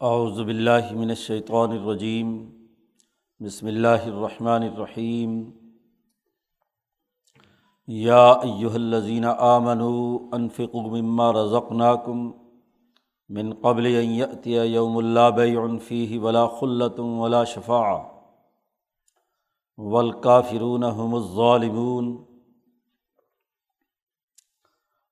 [0.00, 2.50] اعوذ باللہ من الشیطان الرجیم،
[3.40, 5.50] بسم اللہ الرحمن الرحیم۔
[7.86, 12.32] یا ایہا الذین آمنوا انفقوا مما رزقناکم
[13.28, 18.04] من قبل ان یأتی یوم لا بیع فیہ ولا خلة ولا شفاعة
[19.76, 22.24] والکافرون هم الظالمون۔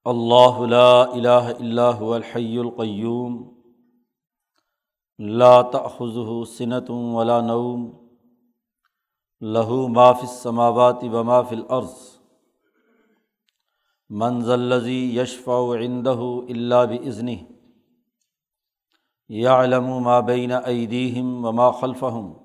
[0.05, 3.55] اللہ لا الہ الا هو الحی القیوم۔
[5.19, 8.07] لا تأخذه سنة ولا نوم.
[9.40, 11.95] له ما في السماوات وما في الارض
[14.11, 17.46] من ذا الذي يشفع عنده الا باذنه
[19.29, 22.37] يعلم ما بين ايديهم وما خلفهم.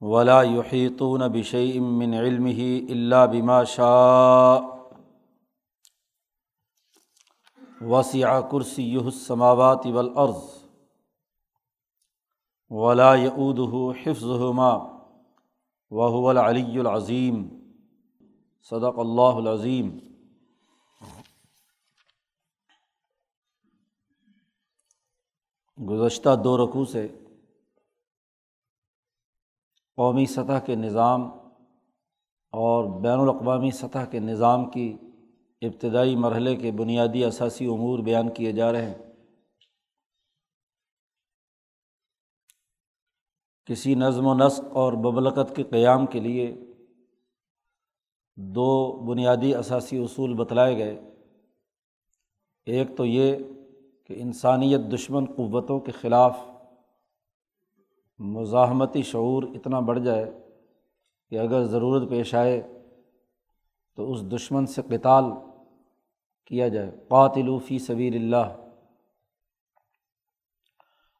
[0.00, 4.72] ولا يحيطون بشيء من علمه الا بما شاء.
[7.82, 10.61] وسع كرسيه السماوات والارض
[12.72, 14.72] ولا يؤوده حفظهما
[15.90, 17.42] وهو العلی العظیم
[18.70, 19.90] صدق اللہ العظیم
[25.78, 27.08] گزشتہ دو رقوع سے
[29.96, 31.22] قومی سطح کے نظام
[32.52, 34.96] اور بین الاقوامی سطح کے نظام کی
[35.62, 39.11] ابتدائی مرحلے کے بنیادی اثاثی امور بیان کیے جا رہے ہیں۔
[43.64, 46.56] کسی نظم و نسق اور ببلکت کے قیام کے لیے
[48.36, 51.00] دو بنیادی اثاثی اصول بتلائے گئے۔
[52.66, 53.36] ایک تو یہ
[54.06, 56.38] کہ انسانیت دشمن قوتوں کے خلاف
[58.18, 60.38] مزاحمتی شعور اتنا بڑھ جائے
[61.30, 62.62] کہ اگر ضرورت پیش آئے
[63.96, 65.24] تو اس دشمن سے قتال
[66.44, 68.71] کیا جائے۔ قاتلو فی سبیل اللہ۔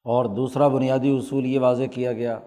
[0.05, 2.39] اور دوسرا بنیادی اصول یہ واضح کیا گیا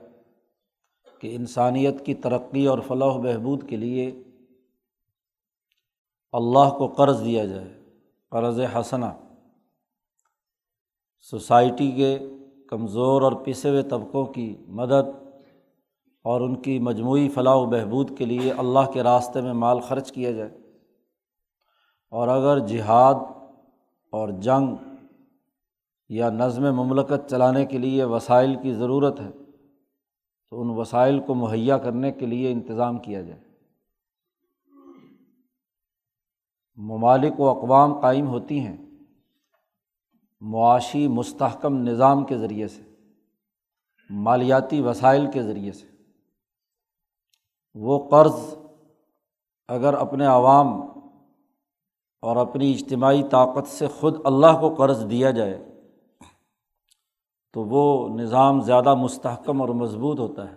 [1.20, 4.11] کہ انسانیت کی ترقی اور فلاح و بہبود کے لیے
[6.32, 7.83] اللہ کو قرض دیا جائے،
[8.32, 9.14] قرض حسنا
[11.20, 12.20] سوسائٹی کے
[12.70, 15.08] کمزور اور پسے ہوئے طبقوں کی مدد
[16.23, 20.11] اور ان کی مجموعی فلاح و بہبود کے لیے اللہ کے راستے میں مال خرچ
[20.11, 20.58] کیا جائے۔
[22.10, 23.16] اور اگر جہاد
[24.11, 24.76] اور جنگ
[26.10, 29.32] یا نظم مملکت چلانے کے لیے وسائل کی ضرورت ہے،
[30.49, 33.42] تو ان وسائل کو مہیا کرنے کے لیے انتظام کیا جائے۔
[36.76, 38.77] ممالک و اقوام قائم ہوتی ہیں،
[40.42, 42.82] معاشی مستحکم نظام کے ذریعے سے،
[44.10, 45.87] مالیاتی وسائل کے ذریعے سے۔
[47.73, 48.55] وہ قرض
[49.67, 50.67] اگر اپنے عوام
[52.22, 55.74] اور اپنی اجتماعی طاقت سے خود اللہ کو قرض دیا جائے
[57.55, 60.55] تو وہ نظام زیادہ مستحکم اور مضبوط ہوتا ہے۔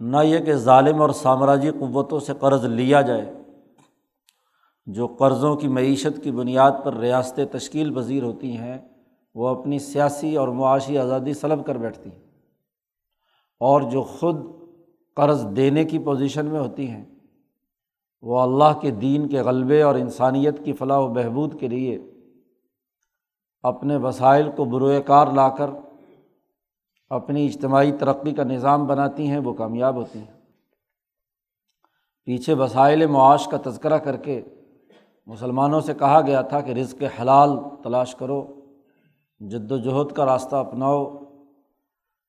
[0.00, 3.32] نہ یہ کہ ظالم اور سامراجی قوتوں سے قرض لیا جائے،
[4.86, 8.78] جو قرضوں کی معیشت کی بنیاد پر ریاستیں تشکیل پذیر ہوتی ہیں،
[9.34, 12.22] وہ اپنی سیاسی اور معاشی آزادی سلب کر بیٹھتی ہیں۔
[13.60, 14.36] اور جو خود
[15.16, 17.04] قرض دینے کی پوزیشن میں ہوتی ہیں،
[18.22, 21.98] وہ اللہ کے دین کے غلبے اور انسانیت کی فلاح و بہبود کے لیے
[23.62, 25.70] اپنے وسائل کو بروئے کار لا کر
[27.14, 30.40] اپنی اجتماعی ترقی کا نظام بناتی ہیں، وہ کامیاب ہوتی ہیں۔
[32.24, 34.42] پیچھے وسائل معاش کا تذکرہ کر کے
[35.26, 37.50] مسلمانوں سے کہا گیا تھا کہ رزق حلال
[37.82, 38.46] تلاش کرو،
[39.40, 41.18] جد و جہد کا راستہ اپناؤ۔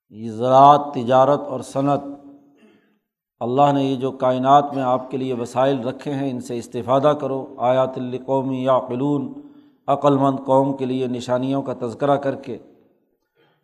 [0.09, 2.01] یہ زراعت، تجارت اور صنعت،
[3.39, 7.13] اللہ نے یہ جو کائنات میں آپ کے لیے وسائل رکھے ہیں، ان سے استفادہ
[7.21, 9.33] کرو۔ آیات القومی یا قلون
[9.87, 12.57] عقلمند قوم کے لیے نشانیوں کا تذکرہ کر کے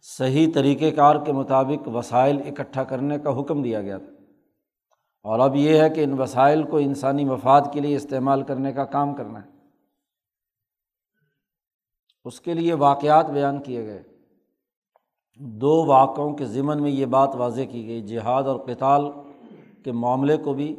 [0.02, 4.12] صحیح طریقۂ کار کے مطابق وسائل اکٹھا کرنے کا حکم دیا گیا تھا۔
[5.24, 8.86] اور اب یہ ہے کہ ان وسائل کو انسانی مفاد کے لیے استعمال کرنے کا
[8.86, 9.50] کام کرنا ہے۔
[12.26, 14.04] اس کے لیے واقعات بیان کیے گئے۔
[15.36, 19.02] دو واقعوں کے ضمن میں یہ بات واضح کی گئی، جہاد اور کتال
[19.84, 20.76] کے معاملے کو بھی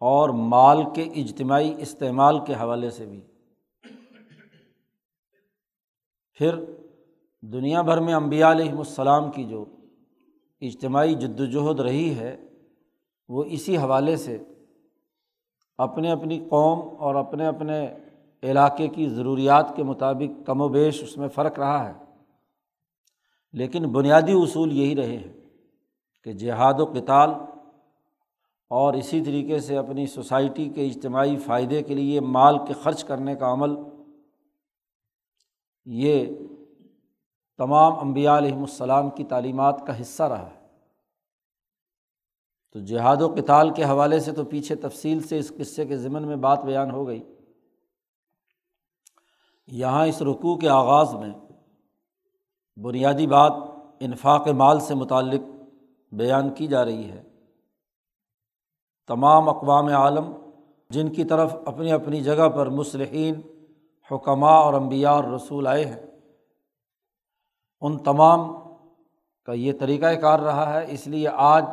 [0.00, 3.20] اور مال کے اجتماعی استعمال کے حوالے سے بھی۔
[6.32, 6.77] پھر
[7.42, 9.64] دنیا بھر میں امبیا علیہم السلام کی جو
[10.60, 12.36] اجتماعی جد وجہد رہی ہے،
[13.28, 14.38] وہ اسی حوالے سے
[15.78, 17.94] اپنے اپنی قوم اور اپنے اپنے
[18.42, 22.04] علاقے کی ضروریات کے مطابق کم و بیش اس میں فرق رہا ہے۔
[23.52, 25.32] لیکن بنیادی اصول یہی رہے ہیں
[26.24, 27.30] کہ جہاد و کتال
[28.68, 33.36] اور اسی طریقے سے اپنی سوسائٹی کے اجتماعی فائدے کے لیے مال کے خرچ کرنے
[33.36, 33.70] کا عمل،
[35.84, 36.26] یہ
[37.58, 40.66] تمام امبیا علیہم السلام کی تعلیمات کا حصہ رہا ہے۔
[42.72, 46.26] تو جہاد و کتال کے حوالے سے تو پیچھے تفصیل سے اس قصے کے ضمن
[46.26, 47.34] میں بات بیان ہو گئی۔
[49.66, 51.32] یہاں اس رقوع کے آغاز میں
[52.82, 53.52] بنیادی بات
[54.00, 55.40] انفاق مال سے متعلق
[56.12, 57.22] بیان کی جا رہی ہے۔
[59.06, 60.32] تمام اقوام عالم
[60.90, 63.34] جن کی طرف اپنی اپنی جگہ پر مصلحین
[64.10, 66.17] حکمہ اور انبیاء اور رسول آئے ہیں
[67.80, 68.52] ان تمام
[69.44, 71.64] کا یہ طریقۂ کار رہا ہے۔ اس لیے آج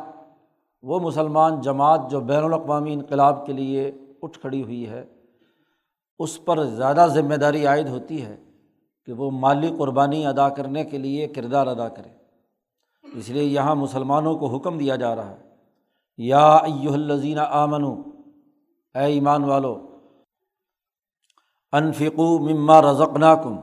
[0.82, 3.92] وہ مسلمان جماعت جو بین الاقوامی انقلاب کے لیے
[4.22, 5.04] اٹھ کھڑی ہوئی ہے،
[6.18, 8.36] اس پر زیادہ ذمہ داری عائد ہوتی ہے
[9.06, 12.08] کہ وہ مالی قربانی ادا کرنے کے لیے کردار ادا کرے۔
[13.18, 15.48] اس لیے یہاں مسلمانوں کو حکم دیا جا رہا ہے۔
[16.18, 17.84] یا ایہ الزین آمن
[18.94, 19.86] اے ایمان والو
[21.72, 23.56] انفقو مما رزقناکم۔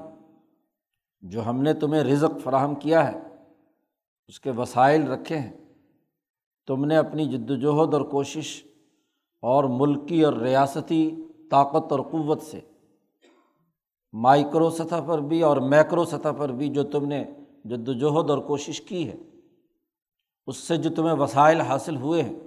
[1.24, 3.20] جو ہم نے تمہیں رزق فراہم کیا ہے،
[4.28, 5.52] اس کے وسائل رکھے ہیں۔
[6.68, 8.64] تم نے اپنی جد وجہد اور کوشش
[9.42, 11.16] اور ملکی اور ریاستی
[11.52, 12.60] طاقت اور قوت سے
[14.14, 17.26] مائکرو سطح پر بھی اور میکرو سطح پر بھی جو تم نے
[17.66, 19.18] جد وجہد اور کوشش کی ہے،
[20.48, 22.40] اس سے جو تمہیں وسائل حاصل ہوئے ہیں،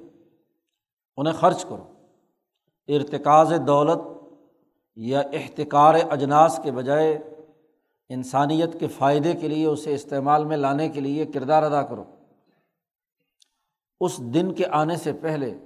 [1.17, 1.93] انہیں خرچ کرو۔
[2.89, 3.99] ارتکاز دولت
[4.97, 7.36] یا احتکار اجناس کے بجائے
[8.09, 12.05] انسانیت کے فائدے کے لیے، اسے استعمال میں لانے کے لیے کردار ادا کرو۔
[14.01, 15.59] اس دن کے آنے سے پہلے،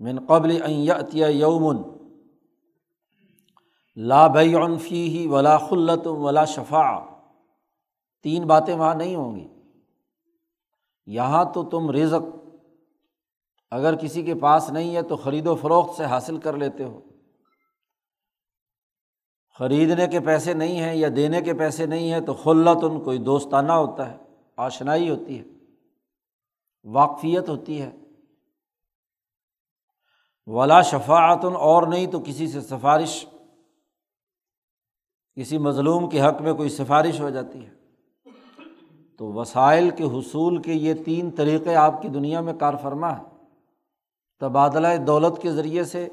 [0.00, 1.76] من قبل عطیہ یومن
[3.96, 4.26] لا
[4.64, 7.04] عنفی ہی ولا خلت ولا شفا
[8.22, 9.48] تین باتیں وہاں نہیں ہوں گی۔
[11.06, 12.36] یہاں تو تم رزق،
[13.70, 17.00] اگر کسی کے پاس نہیں ہے تو خرید و فروخت سے حاصل کر لیتے ہو۔
[19.58, 23.18] خریدنے کے پیسے نہیں ہیں یا دینے کے پیسے نہیں ہیں تو خلت ان کوئی
[23.18, 24.16] دوستانہ ہوتا ہے،
[24.56, 25.44] آشنائی ہوتی ہے،
[26.84, 27.90] واقفیت ہوتی ہے۔
[30.46, 33.26] ولا شفاعتن، اور نہیں تو کسی سے سفارش،
[35.34, 37.70] کسی مظلوم کے حق میں کوئی سفارش ہو جاتی ہے۔
[39.18, 43.22] تو وسائل کے حصول کے یہ تین طریقے آپ کی دنیا میں کار فرما ہے
[44.38, 46.08] تبادلہ دولت کے ذریعے سے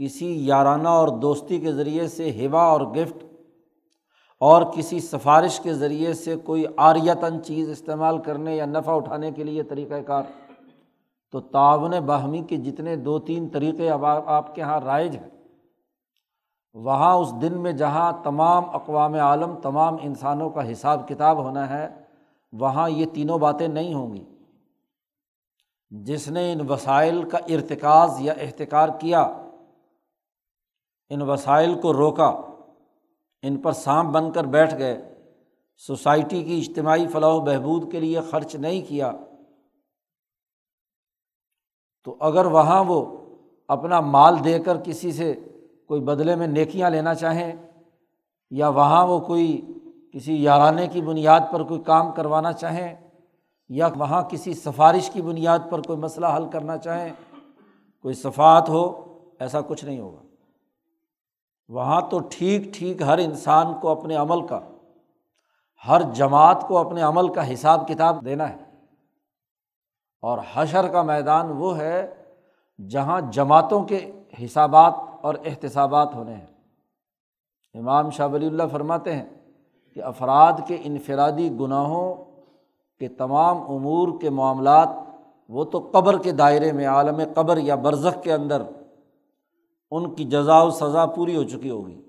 [0.00, 3.24] کسی یارانہ اور دوستی کے ذریعے سے ہبا اور گفٹ
[4.40, 9.44] اور کسی سفارش کے ذریعے سے کوئی آریتن چیز استعمال کرنے یا نفع اٹھانے کے
[9.44, 10.22] لیے طریقۂ کار۔
[11.32, 15.28] تو تعاون باہمی کے جتنے دو تین طریقے اب آپ کے یہاں رائج ہیں،
[16.74, 21.88] وہاں اس دن میں جہاں تمام اقوام عالم، تمام انسانوں کا حساب کتاب ہونا ہے،
[22.52, 24.24] وہاں یہ تینوں باتیں نہیں ہوں گی۔
[25.90, 29.49] جس نے ان وسائل کا ارتکاز یا احتکار کیا
[31.10, 32.28] ان وسائل کو روکا،
[33.42, 35.14] ان پر سانپ بن کر بیٹھ گئے۔
[35.76, 39.12] سوسائٹی کی اجتماعی فلاح و بہبود کے لیے خرچ نہیں کیا۔
[42.04, 43.04] تو اگر وہاں وہ
[43.68, 45.34] اپنا مال دے کر کسی سے
[45.88, 47.52] کوئی بدلے میں نیکیاں لینا چاہیں،
[48.50, 49.60] یا وہاں وہ کوئی
[50.12, 52.94] کسی یارانے کی بنیاد پر کوئی کام کروانا چاہیں،
[53.68, 57.12] یا وہاں کسی سفارش کی بنیاد پر کوئی مسئلہ حل کرنا چاہیں،
[58.02, 58.82] کوئی صفات ہو،
[59.40, 60.22] ایسا کچھ نہیں ہوگا۔
[61.70, 64.60] وہاں تو ٹھیک ٹھیک ہر انسان کو اپنے عمل کا،
[65.88, 68.56] ہر جماعت کو اپنے عمل کا حساب کتاب دینا ہے۔
[70.22, 72.14] اور حشر کا میدان وہ ہے
[72.88, 74.10] جہاں جماعتوں کے
[74.44, 76.46] حسابات اور احتسابات ہونے ہیں۔
[77.74, 79.28] امام شاہ ولی اللہ فرماتے ہیں
[79.94, 82.14] کہ افراد کے انفرادی گناہوں
[82.98, 84.88] کے تمام امور کے معاملات
[85.48, 88.62] وہ تو قبر کے دائرے میں، عالم قبر یا برزخ کے اندر
[89.90, 92.02] ان کی جزا و سزا پوری ہو چکی ہوگی۔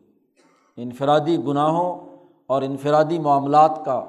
[0.77, 1.99] انفرادی گناہوں
[2.47, 4.05] اور انفرادی معاملات کا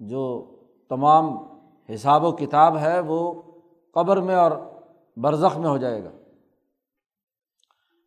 [0.00, 0.44] جو
[0.88, 1.36] تمام
[1.94, 3.42] حساب و کتاب ہے، وہ
[3.94, 4.50] قبر میں اور
[5.16, 6.10] برزخ میں ہو جائے گا۔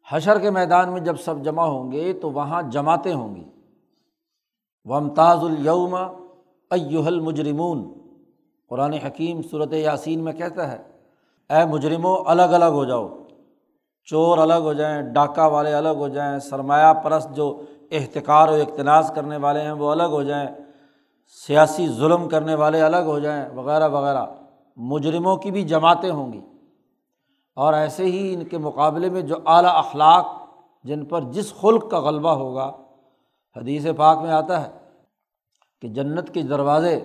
[0.09, 3.43] حشر کے میدان میں جب سب جمع ہوں گے تو وہاں جماعتیں ہوں گی۔
[4.85, 5.95] ومتاز الوم
[6.69, 7.93] ایوہ المجرمون۔
[8.69, 10.77] قرآن حکیم صورت یاسین میں کہتا ہے،
[11.49, 13.20] اے مجرموں الگ الگ ہو جاؤ۔
[14.05, 19.11] چور الگ ہو جائیں، ڈاکہ والے الگ ہو جائیں، سرمایہ پرست جو احتکار و اقتناز
[19.15, 20.47] کرنے والے ہیں، وہ الگ ہو جائیں،
[21.47, 24.25] سیاسی ظلم کرنے والے الگ ہو جائیں، وغیرہ وغیرہ۔
[24.75, 26.41] مجرموں کی بھی جماعتیں ہوں گی۔
[27.55, 30.25] اور ایسے ہی ان کے مقابلے میں جو اعلیٰ اخلاق،
[30.83, 32.71] جن پر جس خلق کا غلبہ ہوگا،
[33.57, 34.71] حدیث پاک میں آتا ہے
[35.81, 36.99] کہ جنت کے دروازے،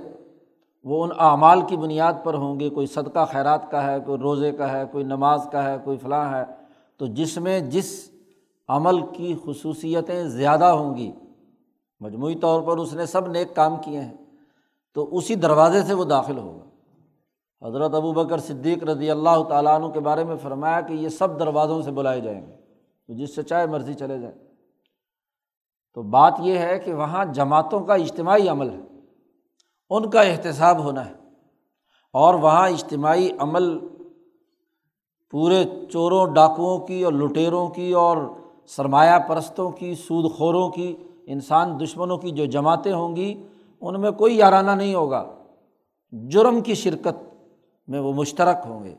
[0.84, 4.52] وہ ان اعمال کی بنیاد پر ہوں گے۔ کوئی صدقہ خیرات کا ہے، کوئی روزے
[4.52, 6.65] کا ہے، کوئی نماز کا ہے، کوئی فلاں ہے۔
[6.98, 8.10] تو جس میں جس
[8.68, 11.12] عمل کی خصوصیتیں زیادہ ہوں گی،
[12.00, 14.14] مجموعی طور پر اس نے سب نیک کام کیے ہیں،
[14.94, 16.64] تو اسی دروازے سے وہ داخل ہوگا۔
[17.66, 21.38] حضرت ابو بکر صدیق رضی اللہ تعالیٰ عنہ کے بارے میں فرمایا کہ یہ سب
[21.40, 22.52] دروازوں سے بلائے جائیں گے،
[23.08, 24.36] تو جس سے چاہے مرضی چلے جائیں۔
[25.94, 28.80] تو بات یہ ہے کہ وہاں جماعتوں کا اجتماعی عمل ہے،
[29.90, 31.14] ان کا احتساب ہونا ہے
[32.12, 33.78] اور وہاں اجتماعی عمل
[35.30, 38.16] پورے چوروں، ڈاکوؤں کی اور لٹیروں کی اور
[38.66, 43.42] سرمایہ پرستوں کی سود خوروں کی، انسان دشمنوں کی جو جماعتیں ہوں گی،
[43.80, 45.24] ان میں کوئی یارانہ نہیں ہوگا۔
[46.10, 47.34] جرم کی شرکت
[47.86, 48.94] میں وہ مشترک ہوں گے۔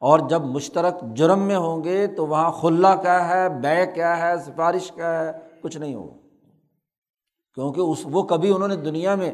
[0.00, 4.38] اور جب مشترک جرم میں ہوں گے تو وہاں خلا کیا ہے بے کیا ہے،
[4.38, 5.32] سفارش کیا ہے،
[5.62, 6.14] کچھ نہیں ہوگا۔
[7.54, 9.32] کیونکہ اس، وہ کبھی انہوں نے دنیا میں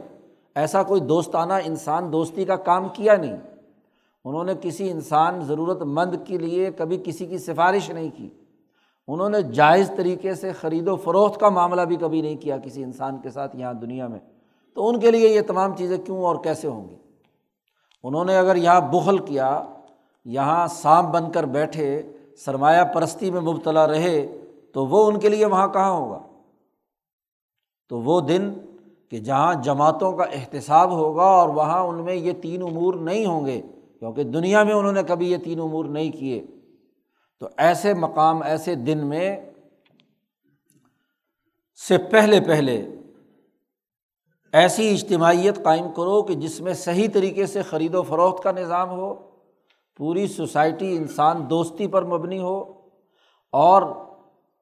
[0.55, 3.37] ایسا کوئی دوستانہ انسان، دوستی کا کام کیا نہیں۔
[4.25, 8.29] انہوں نے کسی انسان ضرورت مند کے لیے کبھی کسی کی سفارش نہیں کی۔
[9.09, 12.85] انہوں نے جائز طریقے سے خرید و فروخت کا معاملہ بھی کبھی نہیں کیا کسی
[12.85, 14.19] انسان کے ساتھ یہاں دنیا میں۔
[14.75, 16.97] تو ان کے لیے یہ تمام چیزیں کیوں اور کیسے ہوں گی؟
[18.03, 19.63] انہوں نے اگر یہاں بخل کیا،
[20.25, 22.03] یہاں سانپ بن کر بیٹھے،
[22.37, 24.41] سرمایہ پرستی میں مبتلا رہے،
[24.73, 26.19] تو وہ ان کے لیے وہاں کہاں ہوگا؟
[27.89, 28.53] تو وہ دن
[29.09, 33.47] کہ جہاں جماعتوں کا احتساب ہوگا اور وہاں ان میں یہ تین امور نہیں ہوں
[33.47, 33.63] گے۔
[34.05, 36.47] کیونکہ دنیا میں انہوں نے کبھی یہ تین امور نہیں کیے۔
[37.41, 39.41] تو ایسے مقام، ایسے دن میں
[41.89, 42.87] سے پہلے پہلے
[44.53, 48.91] ایسی اجتماعیت قائم کرو کہ جس میں صحیح طریقے سے خرید و فروخت کا نظام
[48.91, 49.15] ہو،
[49.97, 52.61] پوری سوسائٹی انسان دوستی پر مبنی ہو،
[53.53, 53.83] اور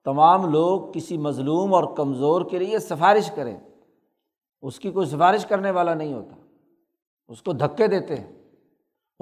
[0.04, 3.56] تمام لوگ کسی مظلوم اور کمزور کے لیے سفارش کریں۔
[4.62, 6.36] اس کی کوئی سفارش کرنے والا نہیں ہوتا۔
[7.28, 8.41] اس کو دھکے دیتے ہیں۔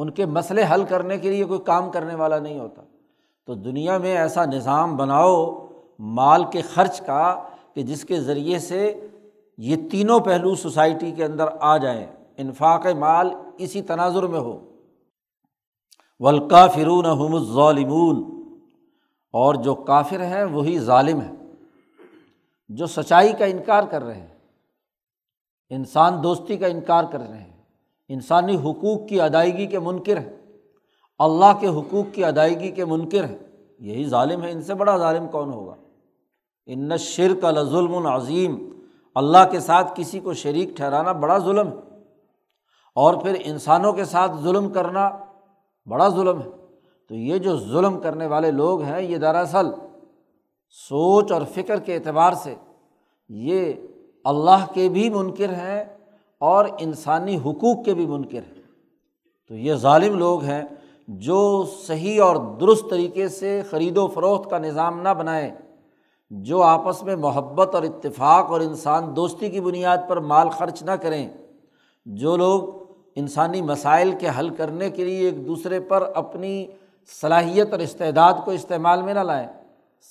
[0.00, 2.82] ان کے مسئلے حل کرنے کے لیے کوئی کام کرنے والا نہیں ہوتا۔
[3.46, 5.66] تو دنیا میں ایسا نظام بناؤ،
[5.98, 9.06] مال کے خرچ کا، کہ جس کے ذریعے سے
[9.58, 14.72] یہ تینوں پہلو سوسائٹی کے اندر آ جائیں۔ انفاق مال اسی تناظر میں ہو۔
[16.18, 17.04] ولکا فرون
[17.54, 18.42] ظالمون
[19.32, 21.30] اور جو کافر ہیں، وہی ظالم ہے
[22.68, 24.38] جو سچائی کا انکار کر رہے ہیں۔
[25.70, 27.49] انسان دوستی کا انکار کر رہے ہیں۔
[28.10, 30.36] انسانی حقوق کی ادائیگی کے منکر ہیں۔
[31.18, 33.38] اللہ کے حقوق کی ادائیگی کے منکر ہیں۔
[33.78, 35.74] یہی ظالم ہے، ان سے بڑا ظالم کون ہوگا؟
[36.66, 38.80] ان شرک ظلم العظیم
[39.14, 41.74] اللہ کے ساتھ کسی کو شریک ٹھہرانا بڑا ظلم ہے۔
[42.94, 45.10] اور پھر انسانوں کے ساتھ ظلم کرنا
[45.86, 46.48] بڑا ظلم ہے۔
[47.08, 49.66] تو یہ جو ظلم کرنے والے لوگ ہیں، یہ دراصل
[50.70, 52.54] سوچ اور فکر کے اعتبار سے
[53.28, 53.72] یہ
[54.24, 55.99] اللہ کے بھی منکر ہیں
[56.40, 58.62] اور انسانی حقوق کے بھی منکر ہیں۔
[59.48, 60.62] تو یہ ظالم لوگ ہیں
[61.08, 65.50] جو صحیح اور درست طریقے سے خرید و فروخت کا نظام نہ بنائیں،
[66.30, 70.90] جو آپس میں محبت اور اتفاق اور انسان دوستی کی بنیاد پر مال خرچ نہ
[70.90, 71.28] کریں۔
[72.06, 72.62] جو لوگ
[73.14, 76.66] انسانی مسائل کے حل کرنے کے لیے ایک دوسرے پر اپنی
[77.20, 79.48] صلاحیت اور استعداد کو استعمال میں نہ لائیں،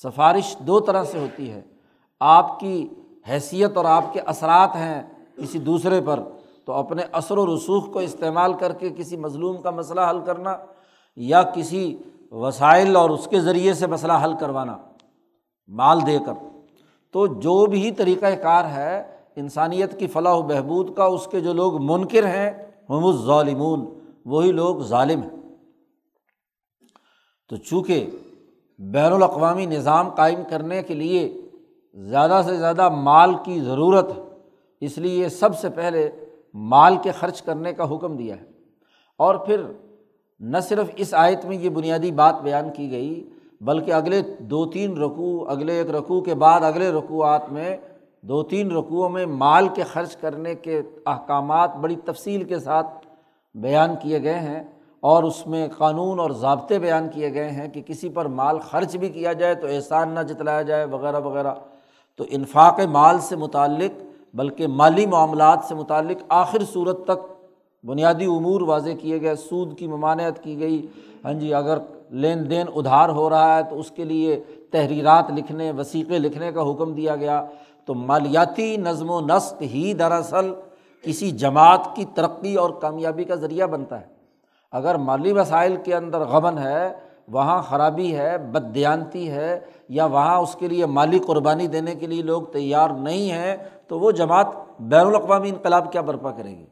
[0.03, 1.61] سفارش دو طرح سے ہوتی ہے۔
[2.19, 2.89] آپ کی
[3.29, 6.19] حیثیت اور آپ کے اثرات ہیں۔ کسی دوسرے پر
[6.65, 10.57] تو اپنے اثر و رسوخ کو استعمال کر کے کسی مظلوم کا مسئلہ حل کرنا
[11.15, 11.97] یا کسی
[12.31, 14.77] وسائل اور اس کے ذریعے سے مسئلہ حل کروانا،
[15.67, 16.33] مال دے کر۔
[17.11, 21.53] تو جو بھی طریقۂ کار ہے، انسانیت کی فلاح و بہبود کا، اس کے جو
[21.53, 22.51] لوگ منکر ہیں،
[22.89, 23.85] ہم الظالمون،
[24.25, 25.55] وہی لوگ ظالم ہیں۔
[27.49, 28.09] تو چونکہ
[28.79, 31.41] بین الاقوامی نظام قائم کرنے کے لیے
[31.93, 34.28] زیادہ سے زیادہ مال کی ضرورت ہے
[34.81, 36.09] اس لیے سب سے پہلے
[36.53, 38.45] مال کے خرچ کرنے کا حکم دیا ہے۔
[39.17, 39.61] اور پھر
[40.39, 43.29] نہ صرف اس آیت میں یہ بنیادی بات بیان کی گئی،
[43.61, 47.77] بلکہ اگلے دو تین رقوع اگلے ایک رقوع کے بعد اگلے رقوعات میں
[48.21, 52.87] دو تین رقوعوں میں مال کے خرچ کرنے کے احکامات بڑی تفصیل کے ساتھ
[53.55, 54.63] بیان کیے گئے ہیں۔
[54.99, 58.95] اور اس میں قانون اور ضابطے بیان کیے گئے ہیں کہ کسی پر مال خرچ
[58.95, 61.53] بھی کیا جائے تو احسان نہ جتلایا جائے، وغیرہ وغیرہ۔
[62.15, 67.25] تو انفاق مال سے متعلق بلکہ مالی معاملات سے متعلق آخر صورت تک
[67.85, 70.87] بنیادی امور واضح کیے گئے، سود کی ممانعت کی گئی۔
[71.25, 71.77] ہاں جی اگر
[72.09, 76.71] لین دین ادھار ہو رہا ہے تو اس کے لیے تحریرات لکھنے وسیقے لکھنے کا
[76.71, 77.45] حکم دیا گیا۔
[77.85, 80.53] تو مالیاتی نظم و نسق ہی دراصل
[81.01, 84.05] کسی جماعت کی ترقی اور کامیابی کا ذریعہ بنتا ہے۔
[84.71, 86.93] اگر مالی وسائل کے اندر غبن ہے،
[87.27, 89.59] وہاں خرابی ہے، بددیانتی ہے،
[89.89, 93.57] یا وہاں اس کے لیے مالی قربانی دینے کے لیے لوگ تیار نہیں ہیں
[93.89, 94.47] تو وہ جماعت
[94.79, 96.65] بین الاقوامی انقلاب کیا برپا کرے گی؟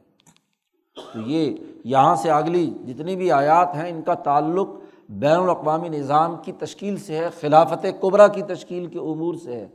[1.13, 4.69] تو یہ یہاں سے اگلی جتنی بھی آیات ہیں، ان کا تعلق
[5.09, 9.67] بین الاقوامی نظام کی تشکیل سے ہے، خلافت قبرا کی تشکیل کے امور سے ہے۔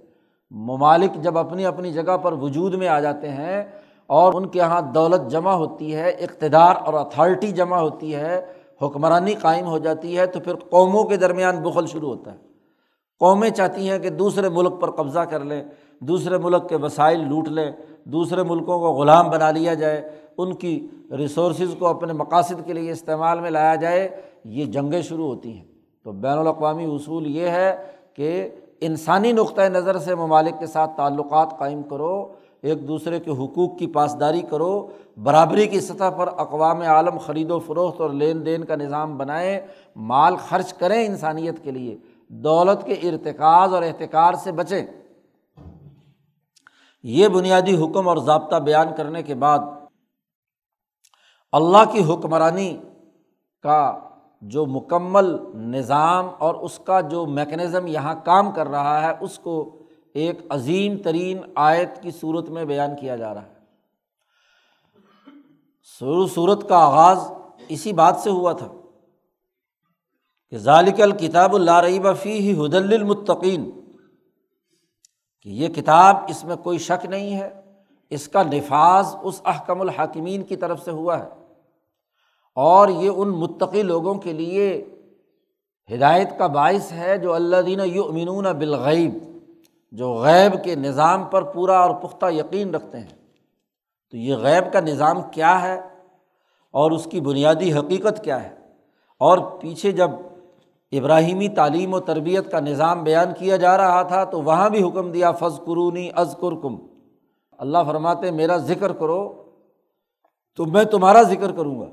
[0.51, 3.65] ممالک جب اپنی اپنی جگہ پر وجود میں آ جاتے ہیں
[4.07, 9.35] اور ان کے یہاں دولت جمع ہوتی ہے، اقتدار اور اتھارٹی جمع ہوتی ہے، حکمرانی
[9.35, 12.39] قائم ہو جاتی ہے، تو پھر قوموں کے درمیان بخل شروع ہوتا ہے۔
[13.19, 15.65] قومیں چاہتی ہیں کہ دوسرے ملک پر قبضہ کر لیں۔
[16.07, 17.73] دوسرے ملک کے وسائل لوٹ لیں،
[18.05, 20.87] دوسرے ملکوں کو غلام بنا لیا جائے، ان کی
[21.19, 25.65] ریسورسز کو اپنے مقاصد کے لیے استعمال میں لایا جائے، یہ جنگیں شروع ہوتی ہیں۔
[26.05, 27.77] تو بین الاقوامی اصول یہ ہے
[28.15, 28.49] کہ
[28.81, 32.33] انسانی نقطۂ نظر سے ممالک کے ساتھ تعلقات قائم کرو،
[32.63, 34.87] ایک دوسرے کے حقوق کی پاسداری کرو،
[35.23, 39.61] برابری کی سطح پر اقوام عالم خرید و فروخت اور لین دین کا نظام بنائیں،
[39.97, 41.97] مال خرچ کریں انسانیت کے لیے،
[42.29, 44.87] دولت کے ارتکاز اور احتکار سے بچیں۔
[47.03, 49.59] یہ بنیادی حکم اور ضابطہ بیان کرنے کے بعد
[51.53, 52.77] اللہ کی حکمرانی
[53.63, 53.99] کا
[54.43, 59.79] جو مکمل نظام اور اس کا جو میکنزم یہاں کام کر رہا ہے، اس کو
[60.15, 63.53] ایک عظیم ترین آیت کی صورت میں بیان کیا جا رہا ہے۔
[66.35, 67.19] صورت کا آغاز
[67.69, 68.69] اسی بات سے ہوا تھا
[70.51, 73.71] کہ ذالک الکتاب اللہ رعیب فی ہی حدل المطقین
[75.43, 77.61] کہ یہ کتاب اس میں کوئی شک نہیں ہے،
[78.11, 81.29] اس کا نفاذ اس احکم الحاکمین کی طرف سے ہوا ہے۔
[82.55, 84.85] اور یہ ان متقی لوگوں کے لیے
[85.95, 89.39] ہدایت کا باعث ہے جو اللہ دین یؤمنون بالغیب،
[89.93, 93.23] جو غیب کے نظام پر پورا اور پختہ یقین رکھتے ہیں۔
[94.11, 95.81] تو یہ غیب کا نظام کیا ہے؟
[96.71, 98.55] اور اس کی بنیادی حقیقت کیا ہے؟
[99.19, 100.11] اور پیچھے جب
[100.93, 105.13] ابراہیمی تعلیم و تربیت کا نظام بیان کیا جا رہا تھا تو وہاں بھی حکم
[105.13, 106.77] دیا فض قرونی از کرکم
[107.59, 109.43] اللہ فرماتے، میرا ذکر کرو
[110.57, 111.87] تو میں تمہارا ذکر کروں گا۔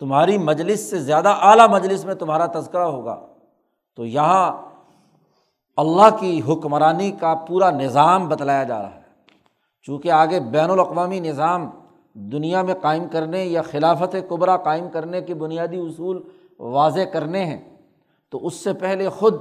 [0.00, 3.26] تمہاری مجلس سے زیادہ اعلیٰ مجلس میں تمہارا تذکرہ ہوگا۔
[3.96, 4.52] تو یہاں
[5.76, 9.00] اللہ کی حکمرانی کا پورا نظام بتلایا جا رہا ہے۔
[9.82, 11.70] چونکہ آگے بین الاقوامی نظام
[12.14, 16.22] دنیا میں قائم کرنے یا خلافت قبرا قائم کرنے کے بنیادی اصول
[16.60, 17.76] واضح کرنے ہیں۔
[18.30, 19.34] تو اس سے پہلے خود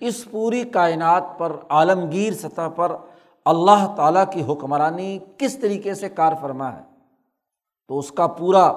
[0.00, 2.96] اس پوری کائنات پر، عالمگیر سطح پر
[3.44, 6.80] اللہ تعالیٰ کی حکمرانی کس طریقے سے کار فرما ہے؟
[7.88, 8.72] تو اس کا پورا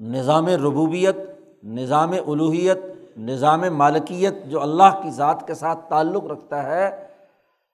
[0.00, 1.16] نظام ربوبیت،
[1.64, 2.78] نظام الوحیت
[3.18, 7.06] نظام مالکیت جو اللہ کی ذات کے ساتھ تعلق رکھتا ہے،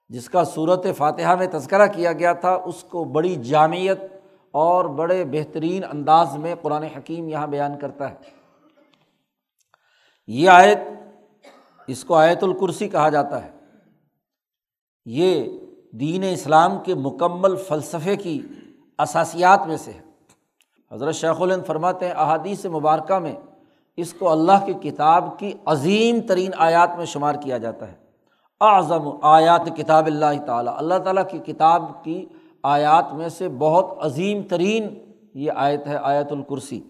[0.08, 4.04] جس کا صورت فاتحہ میں تذکرہ کیا گیا تھا، اس کو بڑی جامعت
[4.50, 8.39] اور بڑے بہترین انداز میں قرآن حکیم یہاں بیان کرتا ہے۔
[10.32, 10.78] یہ آیت
[11.86, 13.50] اس کو آیت الکرسی کہا جاتا ہے۔
[15.04, 15.58] یہ
[15.92, 18.42] دین اسلام کے مکمل فلسفے کی
[18.98, 20.00] اثاسیات میں سے ہے۔
[20.92, 23.34] حضرت شیخ الند فرماتے ہیں، احادیث مبارکہ میں
[23.96, 27.96] اس کو اللہ کی کتاب کی عظیم ترین آیات میں شمار کیا جاتا ہے۔
[28.60, 32.26] اعظم آیات کتاب اللہ تعالیٰ۔ اللہ تعالیٰ کی کتاب کی
[32.62, 36.80] آیات میں سے بہت عظیم ترین یہ آیت ہے، آیت الکرسی۔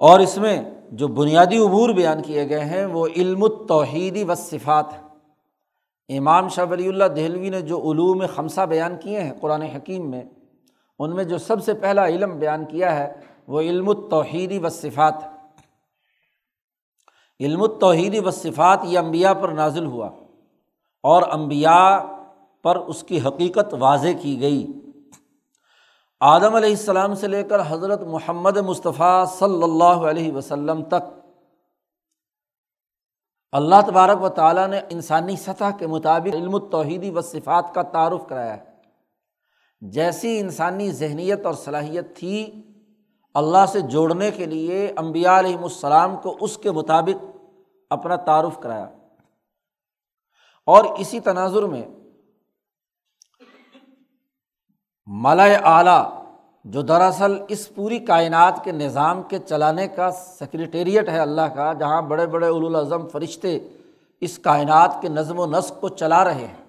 [0.00, 4.92] اور اس میں جو بنیادی عبور بیان کیے گئے ہیں وہ علم التوحیدی و صفات
[4.92, 10.10] ہے امام شاہ ولی اللہ دہلوی نے جو علوم خمسہ بیان کیے ہیں قرآن حکیم
[10.10, 10.24] میں،
[10.98, 13.12] ان میں جو سب سے پہلا علم بیان کیا ہے
[13.48, 15.14] وہ علم التوحیدی و صفات
[17.40, 20.08] علم التوحیدی و صفات یہ امبیا پر نازل ہوا
[21.02, 22.04] اور امبیا
[22.64, 24.66] پر اس کی حقیقت واضح کی گئی۔
[26.20, 31.28] آدم علیہ السلام سے لے کر حضرت محمد مصطفیٰ صلی اللہ علیہ وسلم تک
[33.52, 38.28] اللہ تبارک و تعالیٰ نے انسانی سطح کے مطابق علم التوحیدی و صفات کا تعارف
[38.28, 38.64] کرایا ہے۔
[39.80, 42.62] جیسی انسانی ذہنیت اور صلاحیت تھی،
[43.34, 47.24] اللہ سے جوڑنے کے لیے امبیا علیہم السلام کو اس کے مطابق
[47.90, 48.90] اپنا تعارف کرایا۔
[50.66, 51.82] اور اسی تناظر میں
[55.08, 56.22] مالا اعلیٰ،
[56.64, 62.02] جو دراصل اس پوری کائنات کے نظام کے چلانے کا سیکریٹریٹ ہے اللہ کا، جہاں
[62.02, 63.58] بڑے بڑے الاظم فرشتے
[64.20, 66.64] اس کائنات کے نظم و نسق کو چلا رہے ہیں۔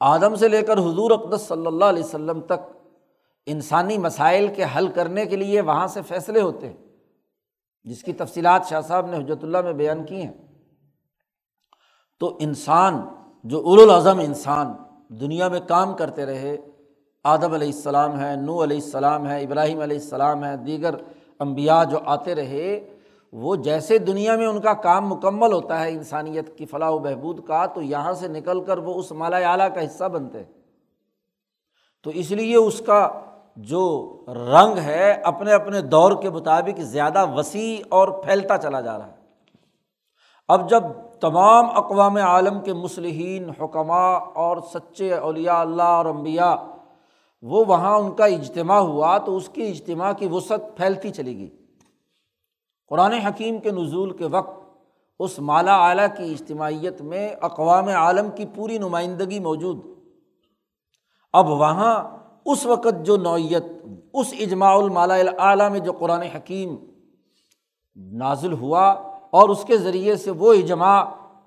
[0.00, 2.60] آدم سے لے کر حضور اقدس صلی اللہ علیہ وسلم تک
[3.46, 6.76] انسانی مسائل کے حل کرنے کے لیے وہاں سے فیصلے ہوتے ہیں،
[7.84, 10.32] جس کی تفصیلات شاہ صاحب نے حجرت اللہ میں بیان کی ہیں۔
[12.20, 13.00] تو انسان،
[13.44, 14.72] جو الاظم انسان
[15.20, 16.56] دنیا میں کام کرتے رہے۔
[17.24, 20.94] آدم علیہ السلام ہے نو علیہ السلام ہے ابراہیم علیہ السلام ہے دیگر
[21.38, 22.96] امبیا جو آتے رہے،
[23.32, 27.46] وہ جیسے دنیا میں ان کا کام مکمل ہوتا ہے انسانیت کی فلاح و بہبود
[27.46, 30.42] کا، تو یہاں سے نکل کر وہ اس مالا اعلیٰ کا حصہ بنتے۔
[32.04, 33.08] تو اس لیے اس کا
[33.56, 33.82] جو
[34.28, 39.16] رنگ ہے، اپنے اپنے دور کے مطابق زیادہ وسیع اور پھیلتا چلا جا رہا ہے۔
[40.48, 40.82] اب جب
[41.22, 46.56] تمام اقوام عالم کے مسلحین حکمہ اور سچے اولیاء اللہ اور امبیا
[47.42, 51.56] وہ وہاں ان کا اجتماع ہوا تو اس کی اجتماع کی وسعت پھیلتی چلی گئی۔
[52.88, 54.60] قرآن حکیم کے نزول کے وقت
[55.18, 59.80] اس مالا اعلیٰ کی اجتماعیت میں اقوام عالم کی پوری نمائندگی موجود۔
[61.32, 63.64] اب وہاں اس وقت جو نوعیت،
[64.14, 66.76] اس اجماع المالا اعلیٰ میں جو قرآن حکیم
[67.96, 71.04] نازل ہوا اور اس کے ذریعے سے وہ اجماع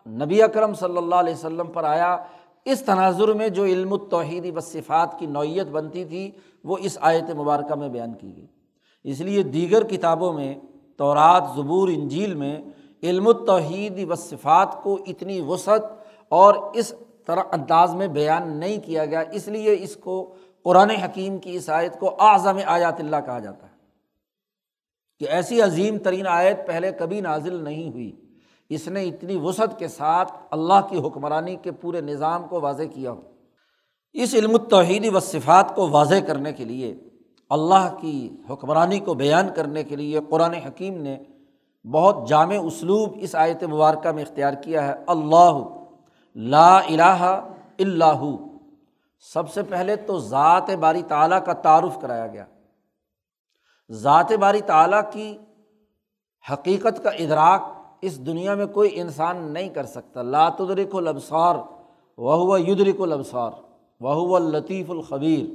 [0.08, 2.18] نبی اکرم صلی اللہ علیہ وسلم پر آیا۔
[2.66, 6.32] اس تناظر میں جو علم التوحیدی و صفات کی نوعیت بنتی تھی،
[6.64, 8.48] وہ اس آیت مبارکہ میں بیان کی گئی۔
[9.04, 10.56] اس لیے دیگر کتابوں میں،
[10.98, 12.62] تورات، زبور، انجیل میں
[13.04, 15.82] علم التوحید و صفات کو اتنی وسعت
[16.30, 16.94] اور اس
[17.26, 21.70] طرح انداز میں بیان نہیں کیا گیا، اس لیے اس کو قرآن حکیم کی اس
[21.70, 23.75] آیت کو اعظم آیات اللہ کہا جاتا ہے۔
[25.20, 28.16] کہ ایسی عظیم ترین آیت پہلے کبھی نازل نہیں ہوئی۔
[28.70, 33.12] اس نے اتنی وسعت کے ساتھ اللہ کی حکمرانی کے پورے نظام کو واضح کیا۔
[33.12, 33.22] ہو
[34.14, 36.98] اس علم التوحیدی و صفات کو واضح کرنے کے لیے،
[37.50, 41.18] اللہ کی حکمرانی کو بیان کرنے کے لیے قرآن حکیم نے
[41.92, 45.60] بہت جامع اسلوب اس آیت مبارکہ میں اختیار کیا ہے۔ اللہ
[46.36, 47.42] لا الہ
[47.80, 48.36] اللہ
[49.34, 52.46] سب سے پہلے تو ذات باری تعلیٰ کا تعارف کرایا گیا۔
[53.92, 55.38] ذات باری تعلیٰ کی
[56.54, 57.62] حقیقت کا ادراک
[58.02, 61.56] اس دنیا میں کوئی انسان نہیں کر سکتا۔ لاتدرک الابصار
[62.18, 63.52] وہ یدرک الابصار
[64.00, 65.46] وہ لطیف الخبیر۔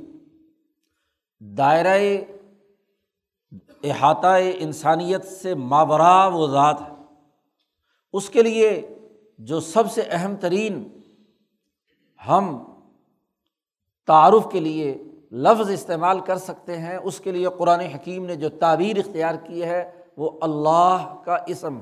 [1.41, 2.21] دائرۂ
[3.85, 6.95] احاطۂ انسانیت سے مابرا وہ ذات ہے۔
[8.13, 8.95] اس کے لیے
[9.39, 10.89] جو سب سے اہم ترین
[12.29, 12.65] ہم
[14.07, 18.49] تعارف کے لیے لفظ استعمال کر سکتے ہیں، اس کے لیے قرآن حکیم نے جو
[18.49, 21.79] تعبیر اختیار کی ہے، وہ اللہ کا اسم۔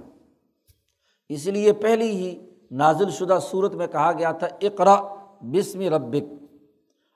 [1.29, 5.03] اس لیے پہلی ہی نازل شدہ صورت میں کہا گیا تھا اقرا
[5.41, 6.45] بسم ربک۔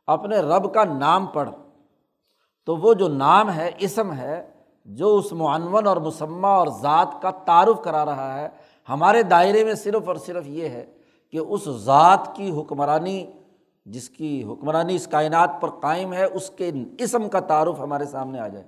[0.06, 1.50] اپنے رب کا نام پڑھ۔
[2.66, 4.50] تو وہ جو نام ہے، اسم ہے،
[4.84, 8.48] جو اس معنون اور مسمہ اور ذات کا تعارف کرا رہا ہے،
[8.88, 10.86] ہمارے دائرے میں صرف اور صرف یہ ہے
[11.30, 13.26] کہ اس ذات کی حکمرانی
[13.84, 18.40] جس کی حکمرانی اس کائنات پر قائم ہے، اس کے اسم کا تعارف ہمارے سامنے
[18.40, 18.64] آ جائے۔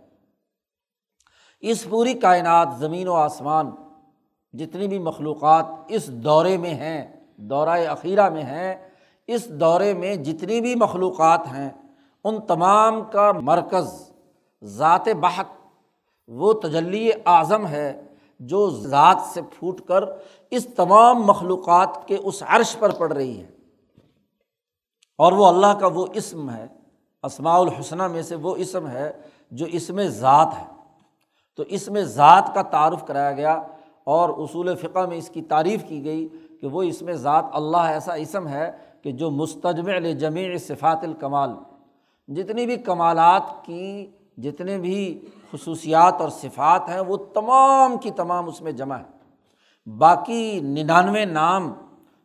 [1.60, 3.70] اس پوری کائنات، زمین و آسمان،
[4.52, 8.90] جتنی بھی مخلوقات اس دورے میں ہیں، دورۂ اخیرہ میں ہیں،
[9.26, 11.70] اس دورے میں جتنی بھی مخلوقات ہیں،
[12.24, 14.12] ان تمام کا مرکز،
[14.62, 15.46] ذات بحق،
[16.28, 18.02] وہ تجلی اعظم ہے
[18.40, 20.04] جو ذات سے پھوٹ کر
[20.50, 23.53] اس تمام مخلوقات کے اس عرش پر پڑ رہی ہے۔
[25.18, 26.66] اور وہ اللہ کا وہ اسم ہے
[27.22, 29.12] اسماع الحسنہ میں سے وہ اسم ہے
[29.50, 30.66] جو اس میں ذات ہے۔
[31.56, 33.62] تو اس میں ذات کا تعارف کرایا گیا
[34.04, 36.28] اور اصول فقہ میں اس کی تعریف کی گئی
[36.60, 38.72] کہ وہ اس میں ذات اللہ ایسا اسم ہے
[39.02, 41.50] کہ جو مستجم جمیع صفات الکمال۔
[42.28, 48.62] جتنی بھی کمالات کی، جتنے بھی خصوصیات اور صفات ہیں، وہ تمام کی تمام اس
[48.62, 49.14] میں جمع ہے
[49.90, 51.72] باقی ننانوے نام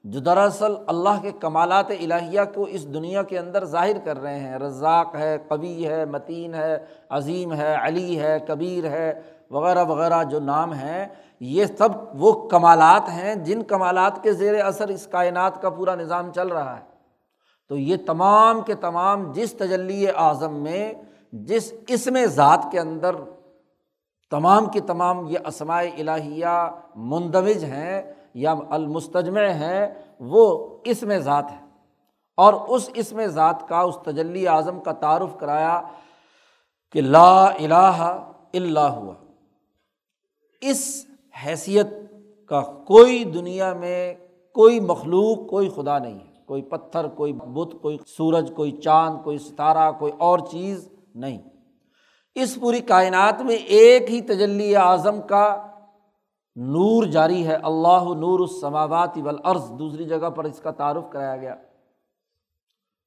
[0.09, 4.57] جو دراصل اللہ کے کمالات الہیہ کو اس دنیا کے اندر ظاہر کر رہے ہیں۔
[4.57, 6.77] رزاق ہے، قوی ہے، متین ہے،
[7.09, 11.05] عظیم ہے، علی ہے، کبیر ہے، وغیرہ وغیرہ جو نام ہیں،
[11.39, 16.31] یہ سب وہ کمالات ہیں جن کمالات کے زیر اثر اس کائنات کا پورا نظام
[16.31, 16.83] چل رہا ہے۔
[17.69, 20.93] تو یہ تمام کے تمام جس تجلی اعظم میں،
[21.31, 23.15] جس اسم ذات کے اندر
[24.31, 28.01] تمام کے تمام یہ اسمائے الہیہ مندمج ہیں
[28.33, 29.87] یا المستجمع ہیں
[30.19, 31.65] وہ اسم ذات ہے۔
[32.37, 35.81] اور اس اسم ذات کا، اس تجلی اعظم کا تعارف کرایا
[36.91, 39.13] کہ لا الہ الا ہوا۔
[40.61, 41.05] اس
[41.45, 41.87] حیثیت
[42.47, 44.13] کا کوئی دنیا میں
[44.53, 49.37] کوئی مخلوق، کوئی خدا نہیں ہے۔ کوئی پتھر، کوئی بت، کوئی سورج، کوئی چاند، کوئی
[49.37, 51.37] ستارہ، کوئی اور چیز نہیں۔
[52.35, 55.68] اس پوری کائنات میں ایک ہی تجلی اعظم کا
[56.61, 61.55] نور جاری ہے، اللہ نور السماوات والارض، دوسری جگہ پر اس کا تعارف کرایا گیا۔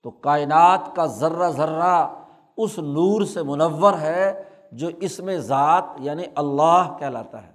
[0.02, 2.08] تو کائنات کا ذرہ ذرہ
[2.56, 7.52] اس نور سے منور ہے جو اس میں ذات یعنی اللہ کہلاتا ہے۔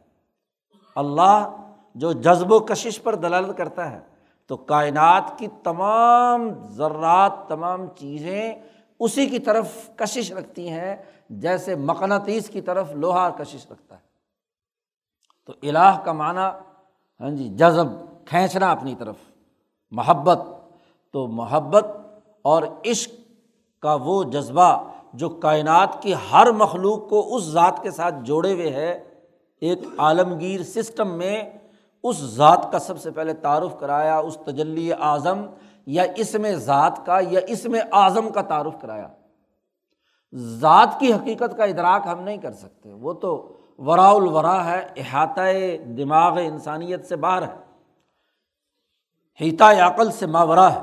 [0.96, 1.56] اللہ
[1.96, 4.00] جو جذب و کشش پر دلالت کرتا ہے۔
[4.48, 8.54] تو کائنات کی تمام ذرات، تمام چیزیں
[9.00, 10.96] اسی کی طرف کشش رکھتی ہیں،
[11.30, 14.07] جیسے مقناطیس کی طرف لوہا کشش رکھتا ہے۔
[15.48, 16.48] تو الہ کا معنی
[17.20, 17.88] ہاں جی جذب،
[18.26, 19.16] کھینچنا اپنی طرف،
[19.92, 20.40] محبت۔
[21.12, 21.86] تو محبت
[22.42, 23.12] اور عشق
[23.82, 24.84] کا وہ جذبہ
[25.14, 29.04] جو کائنات کی ہر مخلوق کو اس ذات کے ساتھ جوڑے ہوئے ہے،
[29.60, 31.44] ایک عالمگیر سسٹم میں
[32.04, 35.46] اس ذات کا سب سے پہلے تعارف کرایا، اس تجلی اعظم
[35.86, 39.08] یا اس میں ذات کا یا اس میں اعظم کا تعارف کرایا۔
[40.36, 45.78] ذات کی حقیقت کا ادراک ہم نہیں کر سکتے، وہ تو ورا الورا ہے احاطۂ
[45.98, 47.56] دماغ انسانیت سے باہر ہے۔
[49.42, 50.80] ہیتا عقل سے ماورا ہے۔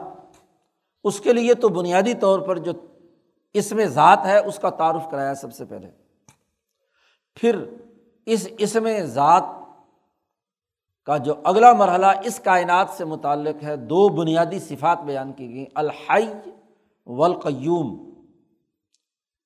[1.05, 2.73] اس کے لیے تو بنیادی طور پر جو
[3.55, 5.91] اس میں ذات ہے، اس کا تعارف کرایا سب سے پہلے۔
[7.35, 7.65] پھر
[8.27, 9.43] اس اس میں ذات
[11.05, 15.67] کا جو اگلا مرحلہ اس کائنات سے متعلق ہے، دو بنیادی صفات بیان کی گئیں۔
[15.75, 16.51] الحی
[17.07, 18.11] والقیوم۔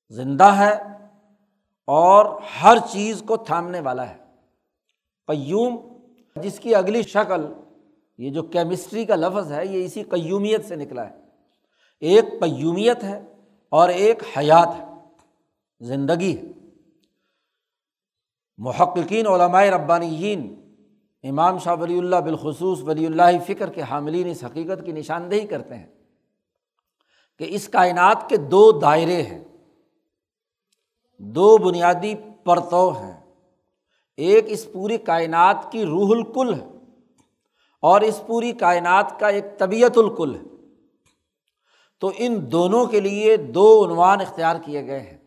[0.09, 0.98] زندہ ہے
[1.89, 4.17] اور ہر چیز کو تھامنے والا ہے۔
[5.27, 5.77] قیوم،
[6.37, 7.47] جس کی اگلی شکل،
[8.19, 11.15] یہ جو کیمسٹری کا لفظ ہے، یہ اسی قیومیت سے نکلا ہے۔
[12.01, 13.23] ایک قیومیت ہے
[13.69, 14.85] اور ایک حیات ہے،
[15.81, 16.43] زندگی ہے۔
[18.59, 20.73] محققین علمائے ربانیین،
[21.23, 25.75] امام شاہ ولی اللہ بالخصوص، ولی اللہ فکر کے حاملین اس حقیقت کی نشاندہی کرتے
[25.75, 25.87] ہیں
[27.39, 29.45] کہ اس کائنات کے دو دائرے ہیں۔
[31.19, 33.21] دو بنیادی پرتو ہیں۔
[34.17, 36.69] ایک اس پوری کائنات کی روح الکل ہے
[37.83, 40.41] اور اس پوری کائنات کا ایک طبیعت الکل ہے۔
[42.01, 45.19] تو ان دونوں کے لیے دو عنوان اختیار کیے گئے ہیں۔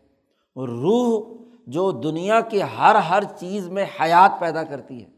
[0.56, 1.22] روح
[1.66, 5.10] جو دنیا کی ہر ہر چیز میں حیات پیدا کرتی ہے،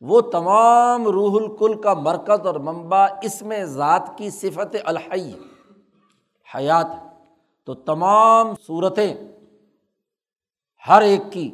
[0.00, 5.32] وہ تمام روح الکل کا مرکز اور منبع اس میں ذات کی صفت الحی
[6.54, 6.86] حیات۔
[7.66, 9.14] تو تمام صورتیں
[10.88, 11.50] ہر ایک کی،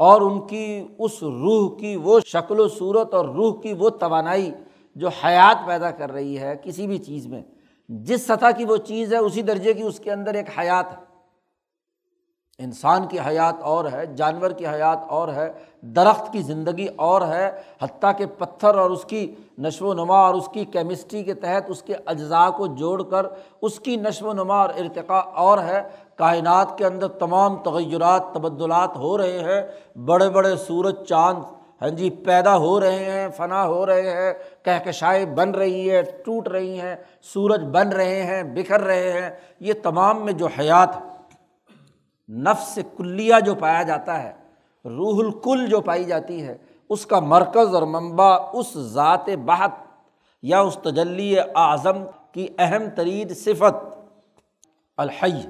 [0.00, 0.66] اور ان کی
[0.98, 4.50] اس روح کی وہ شکل و صورت اور روح کی وہ توانائی
[4.96, 7.42] جو حیات پیدا کر رہی ہے کسی بھی چیز میں،
[7.88, 11.06] جس سطح کی وہ چیز ہے اسی درجے کی اس کے اندر ایک حیات ہے۔
[12.58, 15.50] انسان کی حیات اور ہے، جانور کی حیات اور ہے،
[15.94, 17.50] درخت کی زندگی اور ہے،
[17.82, 19.26] حتیٰ کہ پتھر اور اس کی
[19.58, 23.26] نشو و نما اور اس کی کیمسٹری کے تحت اس کے اجزاء کو جوڑ کر
[23.62, 25.82] اس کی نشو و نما اور ارتقاء اور ہے۔
[26.18, 29.62] کائنات کے اندر تمام تغیرات، تبدلات ہو رہے ہیں،
[29.98, 31.42] بڑے بڑے سورج، چاند
[31.82, 36.48] ہاں جی پیدا ہو رہے ہیں، فنا ہو رہے ہیں، کہکشائیں بن رہی ہے ٹوٹ
[36.48, 40.96] رہی ہیں، سورج بن رہے ہیں، بکھر رہے ہیں، یہ تمام میں جو حیات،
[42.28, 44.32] نفس کلیہ جو پایا جاتا ہے،
[44.84, 46.56] روح الکل جو پائی جاتی ہے،
[46.88, 49.70] اس کا مرکز اور منبع اس ذات بحت
[50.42, 53.74] یا اس تجلی اعظم کی اہم ترین صفت،
[54.96, 55.40] الحی۔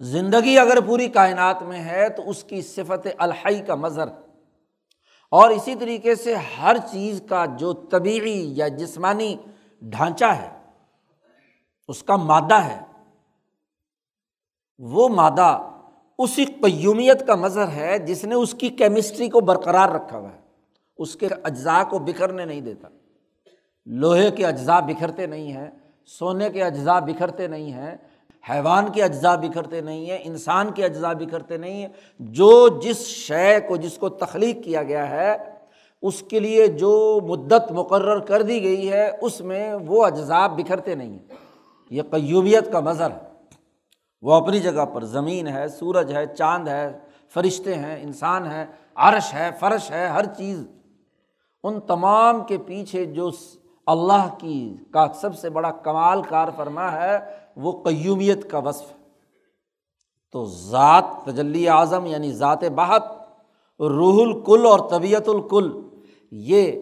[0.00, 4.08] زندگی اگر پوری کائنات میں ہے تو اس کی صفت الحی کا مظہر۔
[5.30, 9.36] اور اسی طریقے سے ہر چیز کا جو طبعی یا جسمانی
[9.82, 10.50] ڈھانچہ ہے،
[11.88, 12.80] اس کا مادہ ہے،
[14.78, 15.70] وہ مادہ
[16.18, 20.40] اسی قیومیت کا مظہر ہے جس نے اس کی کیمسٹری کو برقرار رکھا ہوا ہے۔
[20.98, 22.88] اس کے اجزاء کو بکھرنے نہیں دیتا۔
[23.86, 25.70] لوہے کے اجزاء بکھرتے نہیں ہیں،
[26.06, 27.96] سونے کے اجزاء بکھرتے نہیں ہیں
[28.50, 33.60] حیوان کے اجزاء بکھرتے نہیں ہیں، انسان کے اجزاء بکھرتے نہیں ہیں۔ جو جس شے
[33.60, 35.36] کو، جس کو تخلیق کیا گیا ہے،
[36.02, 40.94] اس کے لیے جو مدت مقرر کر دی گئی ہے، اس میں وہ اجزاء بکھرتے
[40.94, 41.34] نہیں ہیں۔
[41.90, 43.28] یہ قیوبیت کا مظہر ہے۔
[44.22, 46.98] وہ اپنی جگہ پر زمین ہے، سورج ہے، چاند ہے،
[47.34, 50.66] فرشتے ہیں، انسان ہے، عرش ہے، فرش ہے، ہر چیز۔
[51.62, 53.30] ان تمام کے پیچھے جو
[53.88, 57.18] اللہ کی کا سب سے بڑا کمال کار فرما ہے،
[57.56, 58.86] وہ قیومیت کا وصف
[60.32, 63.02] تو ذات تجلی اعظم یعنی ذات بحت،
[63.80, 65.80] روح الکل اور طبیعت الکل،
[66.30, 66.72] یہ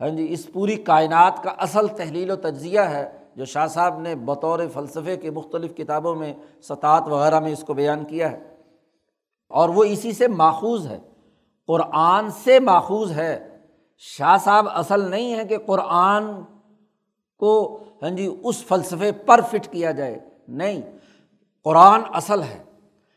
[0.00, 4.14] ہاں جی اس پوری کائنات کا اصل تحلیل و تجزیہ ہے، جو شاہ صاحب نے
[4.14, 8.54] بطور فلسفے کے مختلف کتابوں میں سطاعت وغیرہ میں اس کو بیان کیا ہے۔
[9.48, 10.98] اور وہ اسی سے ماخوذ ہے۔
[11.66, 13.47] قرآن سے ماخوذ ہے۔
[13.98, 16.24] شاہ صاحب اصل نہیں ہے کہ قرآن
[17.38, 20.82] کو ہاں جی اس فلسفے پر فٹ کیا جائے۔ نہیں،
[21.64, 22.62] قرآن اصل ہے۔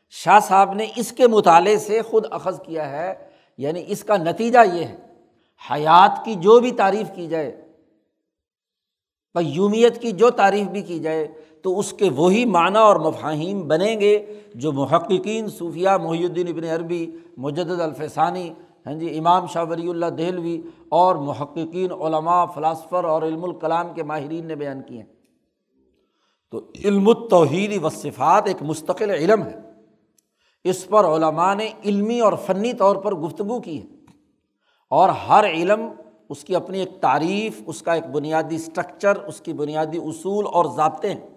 [0.09, 3.13] شاہ صاحب نے اس کے مطالعے سے خود اخذ کیا ہے۔
[3.57, 4.97] یعنی اس کا نتیجہ یہ ہے۔
[5.71, 7.61] حیات کی جو بھی تعریف کی جائے
[9.33, 11.27] قیومیت کی جو تعریف بھی کی جائے،
[11.61, 16.63] تو اس کے وہی معنیٰ اور مفاہیم بنیں گے جو محققین صوفیہ محی الدین ابن
[16.63, 18.53] عربی مجد الفسانی
[18.85, 24.03] ہاں جی امام شاہ ولی اللہ دہلوی اور محققین، علماء، فلاسفر اور علم الکلام کے
[24.03, 25.13] ماہرین نے بیان کیے ہیں۔
[26.51, 29.57] تو علم التوحید و صفات ایک مستقل علم ہے۔
[30.63, 33.87] اس پر علماء نے علمی اور فنی طور پر گفتگو کی ہے۔
[34.89, 35.87] اور ہر علم
[36.29, 40.65] اس کی اپنی ایک تعریف، اس کا ایک بنیادی اسٹرکچر اس کی بنیادی اصول اور
[40.75, 41.27] ضابطے ہیں۔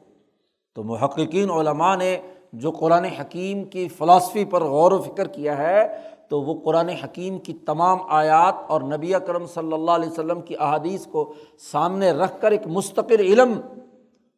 [0.74, 2.20] تو محققین، علماء نے
[2.52, 7.38] جو قرآن حکیم کی فلاسفی پر غور و فکر کیا ہے تو وہ قرآن حکیم
[7.38, 12.40] کی تمام آیات اور نبی اکرم صلی اللہ علیہ وسلم کی احادیث کو سامنے رکھ
[12.40, 13.60] کر ایک مستقل علم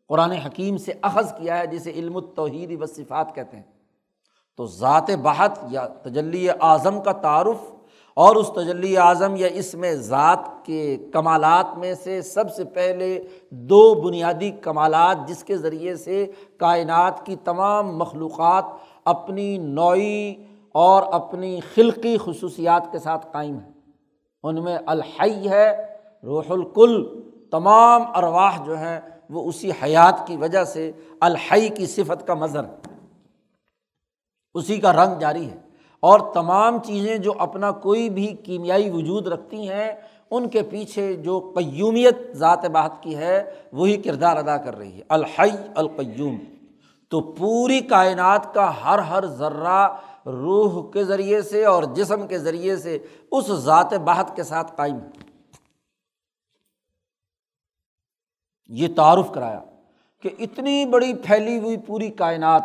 [0.09, 3.64] قرآن حکیم سے اخذ کیا ہے، جسے علم التوحید و صفات کہتے ہیں۔
[4.57, 7.72] تو ذات بحت یا تجلی اعظم کا تعارف
[8.14, 13.22] اور اس تجلی اعظم یا اس میں ذات کے کمالات میں سے سب سے پہلے
[13.51, 18.64] دو بنیادی کمالات جس کے ذریعے سے کائنات کی تمام مخلوقات
[19.05, 20.35] اپنی نوعی
[20.79, 23.73] اور اپنی خلقی خصوصیات کے ساتھ قائم ہیں
[24.43, 30.65] ان میں الحی ہے، روح الکل، تمام ارواح جو ہیں، وہ اسی حیات کی وجہ
[30.65, 32.61] سے الحی کی صفت کا مظر
[34.55, 35.57] اسی کا رنگ جاری ہے۔
[36.01, 39.93] اور تمام چیزیں جو اپنا کوئی بھی کیمیائی وجود رکھتی ہیں،
[40.31, 45.03] ان کے پیچھے جو قیومیت ذات بات کی ہے، وہی کردار ادا کر رہی ہے۔
[45.09, 46.37] الحی القیوم۔
[47.11, 49.89] تو پوری کائنات کا ہر ہر ذرہ
[50.27, 52.99] روح کے ذریعے سے اور جسم کے ذریعے سے
[53.31, 55.25] اس ذات بحت کے ساتھ قائم ہے۔
[58.67, 59.61] یہ تعارف کرایا
[60.21, 62.62] کہ اتنی بڑی پھیلی ہوئی پوری کائنات،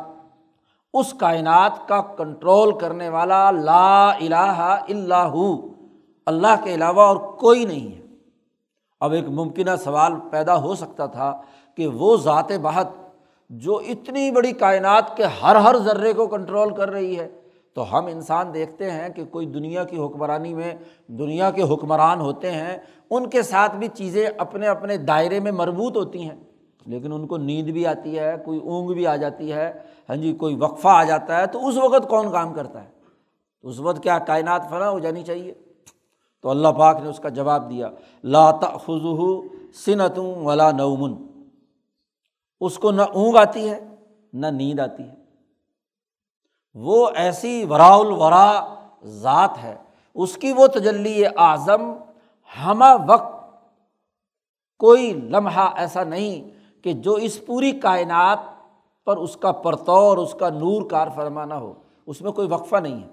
[0.94, 5.68] اس کائنات کا کنٹرول کرنے والا لا الہ الا ہو،
[6.26, 8.02] اللہ کے علاوہ اور کوئی نہیں ہے۔
[9.00, 11.42] اب ایک ممکنہ سوال پیدا ہو سکتا تھا
[11.76, 12.88] کہ وہ ذات بہت
[13.50, 17.41] جو اتنی بڑی کائنات کے ہر ہر ذرے کو کنٹرول کر رہی ہے
[17.74, 20.76] تو ہم انسان دیکھتے ہیں کہ کوئی دنیا کی حکمرانی میں
[21.08, 22.78] دنیا کے حکمران ہوتے ہیں،
[23.10, 26.36] ان کے ساتھ بھی چیزیں اپنے اپنے دائرے میں مربوط ہوتی ہیں۔
[26.86, 29.74] لیکن ان کو نیند بھی آتی ہے، کوئی اونگ بھی آ جاتی ہے
[30.10, 32.90] ہاں جی کوئی وقفہ آ جاتا ہے، تو اس وقت کون کام کرتا ہے؟
[33.62, 35.54] تو اس وقت کیا کائنات فنا ہو جانی چاہیے؟
[36.42, 37.90] تو اللہ پاک نے اس کا جواب دیا،
[38.24, 39.42] لا خزو
[39.74, 41.14] سنتوں ولا نومن۔
[42.62, 43.80] اس کو نہ اونگ آتی ہے،
[44.34, 45.21] نہ نیند آتی ہے۔
[46.74, 49.76] وہ ایسی ورا الورا ذات ہے۔
[50.16, 51.94] اس کی وہ تجلی اعظم
[52.66, 53.34] ہمہ وقت
[54.80, 56.50] کوئی لمحہ ایسا نہیں
[56.84, 58.40] کہ جو اس پوری کائنات
[59.06, 61.74] پر اس کا پرتور، اس کا نور کار فرمانا ہو۔
[62.06, 63.08] اس میں کوئی وقفہ نہیں ہے۔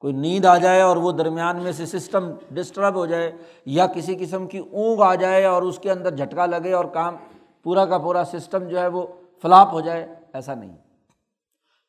[0.00, 3.32] کوئی نیند آ جائے اور وہ درمیان میں سے سسٹم ڈسٹرب ہو جائے
[3.66, 7.16] یا کسی قسم کی اونگ آ جائے اور اس کے اندر جھٹکا لگے اور کام
[7.62, 9.06] پورا کا پورا سسٹم جو ہے وہ
[9.42, 10.76] فلاپ ہو جائے، ایسا نہیں۔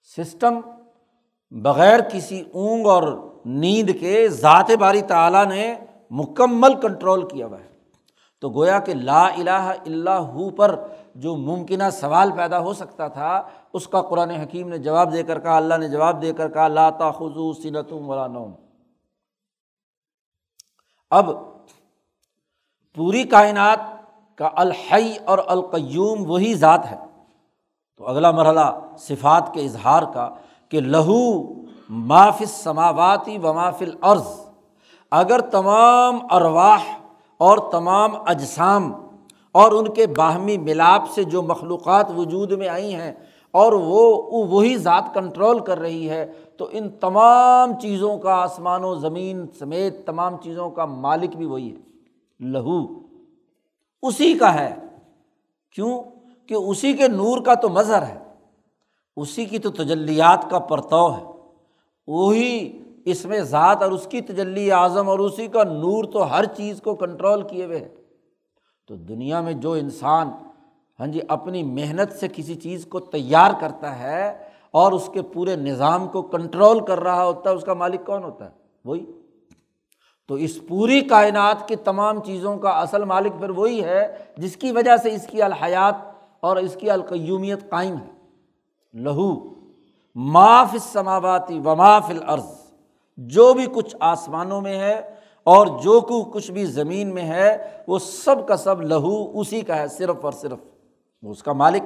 [0.04, 0.60] سسٹم
[1.52, 3.04] بغیر کسی اونگ اور
[3.46, 5.76] نیند کے ذات باری تعالیٰ نے
[6.12, 7.72] مکمل کنٹرول کیا ہوا ہے۔
[8.42, 10.80] تو گویا کہ لا الہ اللہ پر
[11.16, 15.40] جو ممکنہ سوال پیدا ہو سکتا تھا، اس کا قرآن حکیم نے جواب دے کر
[15.40, 18.54] کہا، اللہ نے جواب دے کر کہا، لا تاخذو سنتم ولا نوم۔
[21.10, 21.30] اب
[22.96, 23.80] پوری کائنات
[24.38, 26.98] کا الحی اور القیوم وہی ذات ہے۔
[28.02, 30.30] تو اگلا مرحلہ صفات کے اظہار کا
[30.70, 31.54] کہ لہو
[31.90, 34.28] مافل سماواتی و مافل عرض
[35.12, 36.84] اگر تمام ارواح
[37.38, 38.94] اور تمام اجسام
[39.52, 43.14] اور ان کے باہمی ملاپ سے جو مخلوقات وجود میں آئی ہیں
[43.52, 48.96] اور وہ وہی ذات کنٹرول کر رہی ہے، تو ان تمام چیزوں کا آسمان و
[48.96, 51.80] زمین سمیت تمام چیزوں کا مالک بھی وہی ہے،
[52.40, 53.00] لہو۔
[54.04, 54.76] اسی کا ہے۔
[55.76, 56.11] کیوں؟
[56.52, 58.20] کہ اسی کے نور کا تو مظہر ہے،
[59.18, 61.24] اسی کی تو تجلیات کا پرتو ہے۔
[62.08, 66.46] وہی اس میں ذات اور اس کی تجلی اعظم اور اسی کا نور تو ہر
[66.46, 67.96] چیز کو کنٹرول کیے ہوئے ہے۔
[68.88, 70.30] تو دنیا میں جو انسان
[71.00, 74.38] ہاں جی اپنی محنت سے کسی چیز کو تیار کرتا ہے
[74.72, 78.24] اور اس کے پورے نظام کو کنٹرول کر رہا ہوتا ہے، اس کا مالک کون
[78.24, 78.52] ہوتا ہے؟
[78.86, 79.06] وہی۔
[80.28, 84.72] تو اس پوری کائنات کی تمام چیزوں کا اصل مالک پھر وہی ہے، جس کی
[84.72, 86.11] وجہ سے اس کی الحیات
[86.42, 88.12] اور اس کی القیومیت قائم ہے۔
[88.94, 89.54] لہو
[90.16, 92.72] معاف سماواتی و معاف العرض
[93.18, 96.02] جو بھی کچھ آسمانوں میں ہے اور جو
[96.34, 100.32] کچھ بھی زمین میں ہے، وہ سب کا سب لہو اسی کا ہے، صرف اور
[100.32, 100.60] صرف۔
[101.22, 101.82] وہ اس کا مالک۔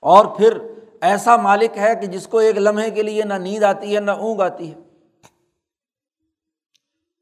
[0.00, 0.58] اور پھر
[1.00, 4.10] ایسا مالک ہے کہ جس کو ایک لمحے کے لیے نہ نیند آتی ہے، نہ
[4.10, 4.76] اونگ آتی ہے۔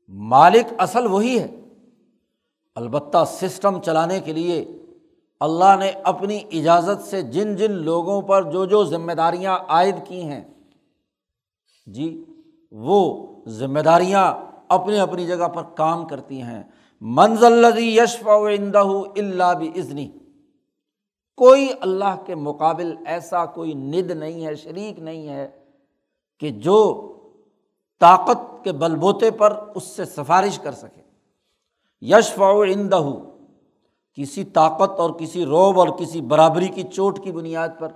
[0.09, 1.47] مالک اصل وہی ہے۔
[2.75, 4.65] البتہ سسٹم چلانے کے لیے
[5.41, 10.23] اللہ نے اپنی اجازت سے جن جن لوگوں پر جو جو ذمہ داریاں عائد کی
[10.23, 10.45] ہیں
[11.87, 12.25] جی
[12.71, 14.35] وہ ذمہ داریاں
[14.69, 16.63] اپنی اپنی جگہ پر کام کرتی ہیں۔
[17.01, 18.85] منزل یشف و اندہ
[19.17, 20.11] اللہ بھی ازنی
[21.37, 25.49] کوئی اللہ کے مقابل ایسا کوئی ند نہیں ہے، شریک نہیں ہے
[26.41, 27.13] کہ جو
[28.01, 31.03] طاقت کے بل بوتے پر اس سے سفارش کر سکے۔
[32.01, 33.03] یشف و اندہ
[34.17, 37.89] کسی طاقت اور کسی روب اور کسی برابری کی چوٹ کی بنیاد پر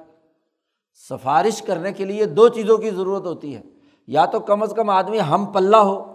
[1.11, 3.63] سفارش کرنے کے لیے دو چیزوں کی ضرورت ہوتی ہے۔
[4.07, 6.15] یا تو کم از کم آدمی ہم پلہ ہو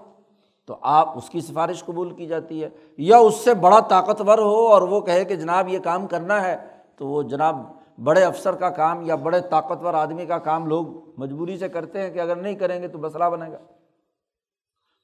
[0.66, 4.68] تو آپ اس کی سفارش قبول کی جاتی ہے، یا اس سے بڑا طاقتور ہو
[4.68, 6.58] اور وہ کہے کہ جناب یہ کام کرنا ہے
[6.96, 7.56] تو وہ جناب
[8.04, 10.86] بڑے افسر کا کام یا بڑے طاقتور آدمی کا کام لوگ
[11.18, 13.58] مجبوری سے کرتے ہیں کہ اگر نہیں کریں گے تو مسئلہ بنے گا۔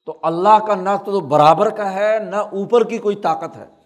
[0.06, 3.81] تو اللہ کا نہ تو برابر کا ہے، نہ اوپر کی کوئی طاقت ہے۔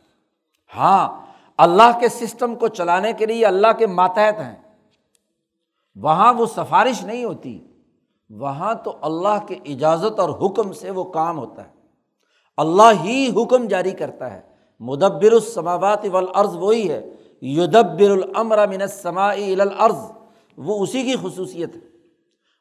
[0.76, 1.26] ہاں
[1.58, 4.56] اللہ کے سسٹم کو چلانے کے لیے اللہ کے ماتحت ہیں۔
[5.96, 7.66] وہاں وہ سفارش نہیں ہوتی،
[8.30, 11.76] وہاں تو اللہ کے اجازت اور حکم سے وہ کام ہوتا ہے۔
[12.56, 14.40] اللہ ہی حکم جاری کرتا ہے۔
[14.80, 17.10] مدبر السماوات والارض وہی ہے۔
[17.42, 19.98] یدبر الامر من السماء الى الارض۔
[20.56, 21.95] وہ اسی کی خصوصیت ہے۔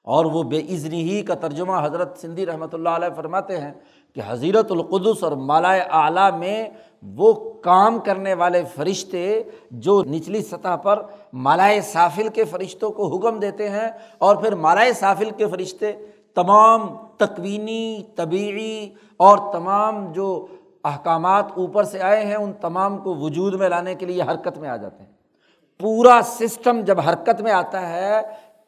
[0.06, 3.72] اور وہ بے عزنی ہی کا ترجمہ حضرت سندھی رحمۃ اللہ علیہ فرماتے ہیں
[4.16, 6.70] کہ حضیرت القدس اور مالائے اعلیٰ میں
[7.16, 11.02] وہ کام کرنے والے فرشتے جو نچلی سطح پر
[11.34, 15.92] مالائے سافل کے فرشتوں کو حکم دیتے ہیں اور پھر مالائے سافل کے فرشتے
[16.36, 16.88] تمام
[17.18, 20.48] تکوینی طبعی اور تمام جو
[20.84, 24.70] احکامات اوپر سے آئے ہیں، ان تمام کو وجود میں لانے کے لیے حرکت میں
[24.70, 25.12] آ جاتے ہیں۔
[25.80, 28.22] پورا سسٹم جب حرکت میں آتا ہے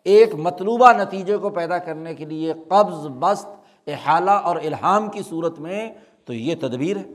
[0.07, 3.47] ایک مطلوبہ نتیجے کو پیدا کرنے کے لیے قبض بست
[3.87, 5.91] احالہ اور الہام کی صورت میں
[6.25, 7.05] تو یہ تدبیر ہے۔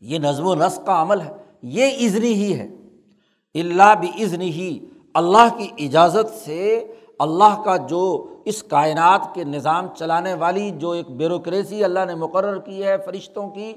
[0.00, 1.30] یہ نظم و نسق کا عمل ہے۔
[1.62, 2.68] یہ ازنی ہی ہے۔
[3.54, 4.78] اللہ بھی ازنی ہی۔
[5.14, 11.10] اللہ کی اجازت سے اللہ کا جو اس کائنات کے نظام چلانے والی، جو ایک
[11.10, 13.74] بیوروکریسی اللہ نے مقرر کی ہے فرشتوں کی،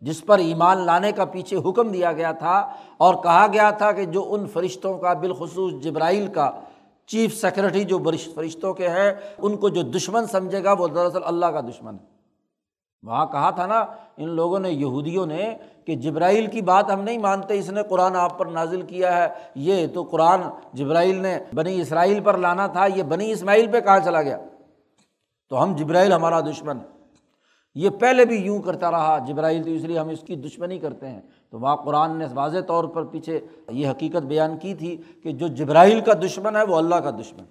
[0.00, 4.04] جس پر ایمان لانے کا پیچھے حکم دیا گیا تھا اور کہا گیا تھا کہ
[4.04, 6.50] جو ان فرشتوں کا بالخصوص جبرائیل کا
[7.10, 7.98] چیف سیکرٹری جو
[8.34, 12.20] فرشتوں کے ہیں، ان کو جو دشمن سمجھے گا، وہ دراصل اللہ کا دشمن ہے۔
[13.02, 13.80] وہاں کہا تھا نا،
[14.16, 15.54] ان لوگوں نے، یہودیوں نے
[15.84, 19.28] کہ جبرائیل کی بات ہم نہیں مانتے، اس نے قرآن آپ پر نازل کیا ہے۔
[19.54, 20.40] یہ تو قرآن
[20.72, 24.38] جبرائیل نے بنی اسرائیل پر لانا تھا، یہ بنی اسماعیل پہ کہاں چلا گیا؟
[25.48, 27.00] تو ہم جبرائیل ہمارا دشمن ہے
[27.74, 31.08] یہ پہلے بھی یوں کرتا رہا، جبرائیل تو اس لیے ہم اس کی دشمنی کرتے
[31.08, 35.32] ہیں۔ تو وہاں قرآن نے واضح طور پر پیچھے یہ حقیقت بیان کی تھی کہ
[35.32, 37.44] جو جبرائیل کا دشمن ہے وہ اللہ کا دشمن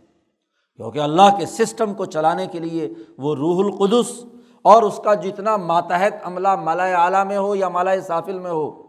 [0.75, 4.25] کیونکہ اللہ کے سسٹم کو چلانے کے لیے وہ روح القدس
[4.61, 8.83] اور اس کا جتنا ماتحت عملہ مالا اعلیٰ میں ہو یا مالا صافل میں ہو،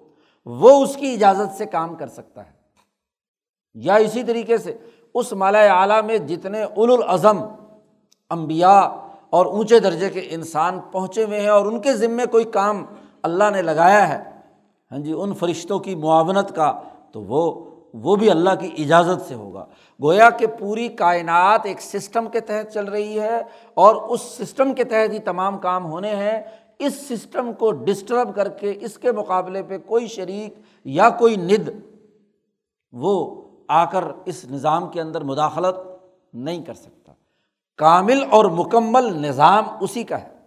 [0.46, 2.52] وہ اس کی اجازت سے کام کر سکتا ہے۔
[3.74, 4.78] یا اسی طریقے سے
[5.14, 7.44] اس مالا اعلیٰ میں جتنے اول الازم
[8.30, 8.80] امبیا
[9.30, 12.84] اور اونچے درجے کے انسان پہنچے ہوئے ہیں اور ان کے ذمے کوئی کام
[13.22, 14.30] اللہ نے لگایا ہے
[14.91, 16.80] ہاں جی ان فرشتوں کی معاونت کا
[17.12, 19.66] تو وہ وہ بھی اللہ کی اجازت سے ہوگا۔
[20.03, 23.43] گویا کہ پوری کائنات ایک سسٹم کے تحت چل رہی ہے
[23.74, 26.43] اور اس سسٹم کے تحت ہی تمام کام ہونے ہیں۔
[26.78, 31.68] اس سسٹم کو ڈسٹرب کر کے اس کے مقابلے پہ کوئی شریک یا کوئی ند،
[32.93, 35.76] وہ آ کر اس نظام کے اندر مداخلت
[36.34, 37.12] نہیں کر سکتا۔
[37.76, 40.39] کامل اور مکمل نظام اسی کا ہے۔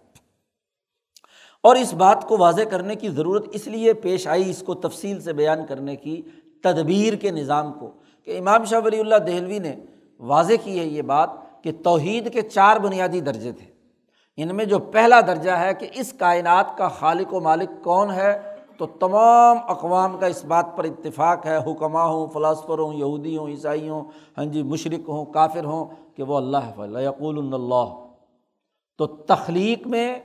[1.64, 5.20] اور اس بات کو واضح کرنے کی ضرورت اس لیے پیش آئی، اس کو تفصیل
[5.20, 6.22] سے بیان کرنے کی
[6.62, 7.90] تدبیر کے نظام کو
[8.24, 9.74] کہ امام شاہ ولی اللہ دہلوی نے
[10.18, 11.30] واضح کی ہے یہ بات
[11.62, 13.66] کہ توحید کے چار بنیادی درجے تھے۔
[14.36, 18.38] ان میں جو پہلا درجہ ہے کہ اس کائنات کا خالق و مالک کون ہے،
[18.76, 23.48] تو تمام اقوام کا اس بات پر اتفاق ہے۔ حکمہ ہوں، فلاسفر ہوں، یہودی ہوں،
[23.48, 24.04] عیسائی ہوں
[24.38, 25.84] ہاں جی مشرق ہوں، کافر ہوں
[26.16, 27.94] کہ وہ اللہ فل یقول اللہ
[28.98, 30.18] تو تخلیق میں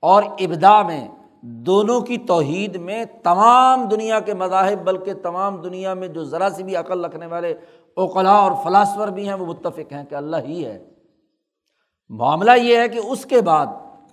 [0.00, 1.08] اور ابدا میں
[1.40, 6.62] دونوں کی توحید میں تمام دنیا کے مذاہب، بلکہ تمام دنیا میں جو ذرا سی
[6.62, 7.54] بھی عقل رکھنے والے
[7.96, 10.88] اوقلا اور فلاسفر بھی ہیں، وہ متفق ہیں کہ اللہ ہی ہے۔
[12.08, 13.66] معاملہ یہ ہے کہ اس کے بعد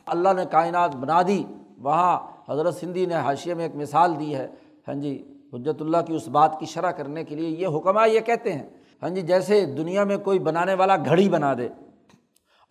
[0.06, 1.44] اللہ نے کائنات بنا دی۔
[1.78, 2.20] وہاں
[2.50, 4.48] حضرت سندھی نے حاشیے میں ایک مثال دی ہے۔
[4.88, 8.20] ہاں جی حجرت اللہ کی اس بات کی شرح کرنے کے لیے یہ حکمہ یہ
[8.20, 8.70] کہتے ہیں۔
[9.02, 11.70] ہاں جی جیسے دنیا میں کوئی بنانے والا گھڑی بنا دے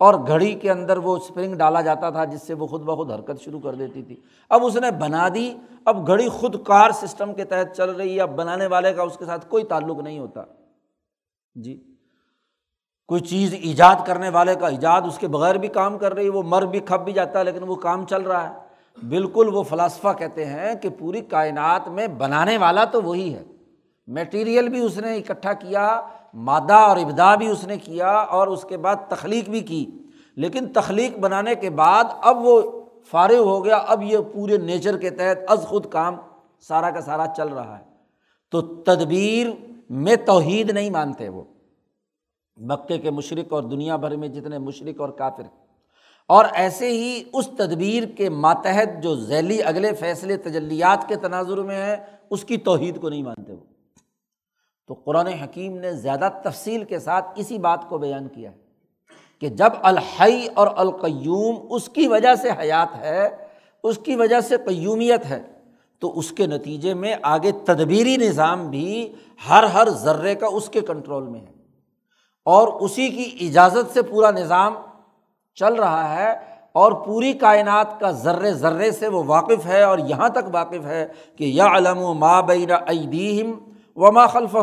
[0.03, 3.41] اور گھڑی کے اندر وہ اسپرنگ ڈالا جاتا تھا جس سے وہ خود بخود حرکت
[3.41, 4.15] شروع کر دیتی تھی۔
[4.49, 5.53] اب اس نے بنا دی،
[5.85, 9.17] اب گھڑی خود کار سسٹم کے تحت چل رہی ہے، اب بنانے والے کا اس
[9.17, 10.43] کے ساتھ کوئی تعلق نہیں ہوتا۔
[11.55, 11.83] جی
[13.07, 16.29] کوئی چیز ایجاد کرنے والے کا ایجاد اس کے بغیر بھی کام کر رہی ہے،
[16.29, 19.63] وہ مر بھی، کھپ بھی جاتا ہے، لیکن وہ کام چل رہا ہے۔ بالکل وہ
[19.63, 23.43] فلاسفہ کہتے ہیں کہ پوری کائنات میں بنانے والا تو وہی ہے۔
[24.07, 26.01] میٹیریل بھی اس نے اکٹھا کیا
[26.33, 29.85] مادہ اور ابدا بھی اس نے کیا اور اس کے بعد تخلیق بھی کی۔
[30.35, 32.61] لیکن تخلیق بنانے کے بعد اب وہ
[33.05, 36.15] فارغ ہو گیا۔ اب یہ پورے نیچر کے تحت از خود کام
[36.59, 37.83] سارا کا سارا چل رہا ہے۔
[38.51, 39.47] تو تدبیر
[39.89, 41.43] میں توحید نہیں مانتے وہ۔
[42.57, 45.43] مکے کے مشرق اور دنیا بھر میں جتنے مشرق اور کافر۔
[46.27, 51.85] اور ایسے ہی اس تدبیر کے ماتحت جو ذیلی اگلے فیصلے تجلیات کے تناظر میں
[51.85, 51.95] ہیں
[52.29, 53.72] اس کی توحید کو نہیں مانتے وہ۔
[54.87, 58.57] تو قرآن حکیم نے زیادہ تفصیل کے ساتھ اسی بات کو بیان کیا ہے
[59.41, 63.29] کہ جب الحی اور القیوم اس کی وجہ سے حیات ہے،
[63.83, 65.41] اس کی وجہ سے قیومیت ہے،
[65.99, 69.13] تو اس کے نتیجے میں آگے تدبیری نظام بھی
[69.49, 71.53] ہر ہر ذرے کا اس کے کنٹرول میں ہے۔
[72.45, 74.75] اور اسی کی اجازت سے پورا نظام
[75.55, 76.31] چل رہا ہے
[76.71, 81.07] اور پوری کائنات کا ذرے ذرے سے وہ واقف ہے اور یہاں تک واقف ہے
[81.37, 83.53] کہ یا علم و ماں بین ایدیم
[83.95, 84.55] و ما خلف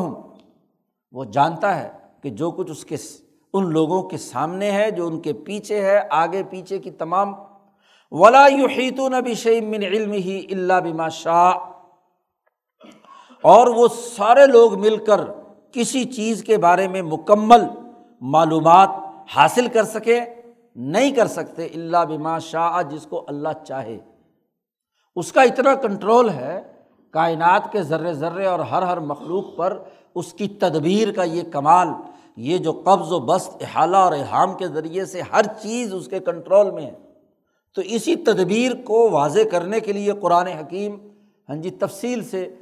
[1.12, 1.88] وہ جانتا ہے
[2.22, 2.96] کہ جو کچھ اس کے
[3.52, 7.34] ان لوگوں کے سامنے ہے، جو ان کے پیچھے ہے، آگے پیچھے کی تمام۔
[8.12, 11.52] ولا یحیط نبی من علم ہی اللہ بما شاہ
[13.44, 15.20] اور وہ سارے لوگ مل کر
[15.72, 17.64] کسی چیز کے بارے میں مکمل
[18.20, 18.90] معلومات
[19.36, 20.20] حاصل کر سکے
[20.76, 23.98] نہیں کر سکتے اللہ بما شاہ جس کو اللہ چاہے۔
[25.16, 26.60] اس کا اتنا کنٹرول ہے
[27.10, 29.82] کائنات کے ذرے ذرے اور ہر ہر مخلوق پر
[30.14, 31.88] اس کی تدبیر کا یہ کمال،
[32.36, 36.20] یہ جو قبض و بست، احالہ اور احام کے ذریعے سے ہر چیز اس کے
[36.20, 36.94] کنٹرول میں ہے۔
[37.74, 40.96] تو اسی تدبیر کو واضح کرنے کے لیے قرآن حکیم
[41.48, 42.54] ہاں جی تفصیل سے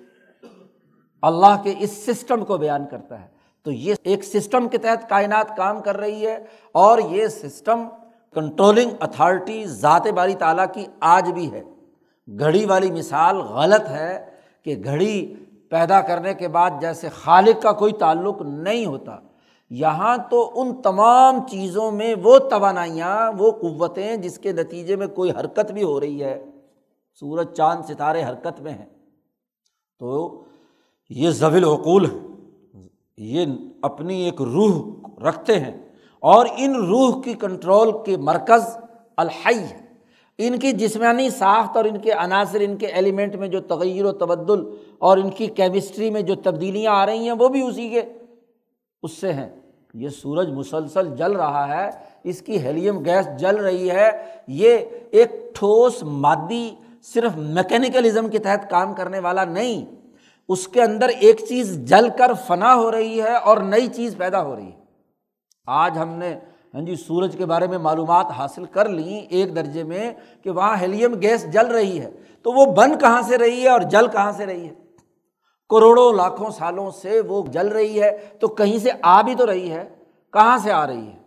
[1.22, 3.26] اللہ کے اس سسٹم کو بیان کرتا ہے۔
[3.62, 7.88] تو یہ ایک سسٹم کے تحت کائنات کام کر رہی ہے اور یہ سسٹم
[8.34, 11.62] کنٹرولنگ اتھارٹی ذات باری تعالیٰ کی آج بھی ہے۔
[12.38, 14.37] گھڑی والی مثال غلط ہے
[14.68, 15.34] کہ گھڑی
[15.70, 19.16] پیدا کرنے کے بعد جیسے خالق کا کوئی تعلق نہیں ہوتا۔
[19.70, 25.30] یہاں تو ان تمام چیزوں میں وہ توانائیاں، وہ قوتیں جس کے نتیجے میں کوئی
[25.30, 26.44] حرکت بھی ہو رہی ہے،
[27.20, 28.86] سورج، چاند، ستارے حرکت میں ہیں۔
[29.98, 30.42] تو
[31.10, 32.06] یہ ضویل عقول
[33.18, 33.46] یہ
[33.82, 34.92] اپنی ایک روح
[35.28, 35.88] رکھتے ہیں
[36.20, 38.78] اور ان روح کی کنٹرول کے مرکز
[39.16, 39.87] الحی ہے
[40.38, 44.12] ان کی جسمانی ساخت اور ان کے عناصر، ان کے ایلیمنٹ میں جو تغیر و
[44.12, 44.60] تبدل
[44.98, 48.02] اور ان کی کیمسٹری میں جو تبدیلیاں آ رہی ہیں، وہ بھی اسی کے۔
[49.02, 49.48] اس سے ہیں
[49.94, 51.90] یہ سورج مسلسل جل رہا ہے،
[52.24, 54.10] اس کی ہیلیم گیس جل رہی ہے۔
[54.48, 54.78] یہ
[55.10, 59.84] ایک ٹھوس مادی، صرف میکینیکلزم کے تحت کام کرنے والا نہیں،
[60.48, 64.42] اس کے اندر ایک چیز جل کر فنا ہو رہی ہے اور نئی چیز پیدا
[64.42, 64.78] ہو رہی ہے۔
[65.66, 66.38] آج ہم نے
[66.74, 70.12] ہاں جی سورج کے بارے میں معلومات حاصل کر لیں ایک درجے میں
[70.42, 72.10] کہ وہاں ہیلیم گیس جل رہی ہے۔
[72.42, 74.74] تو وہ بن کہاں سے رہی ہے اور جل کہاں سے رہی ہے؟
[75.70, 79.70] کروڑوں لاکھوں سالوں سے وہ جل رہی ہے۔ تو کہیں سے آ بھی تو رہی
[79.70, 79.88] ہے؟
[80.32, 81.18] کہاں سے آ رہی ہے؟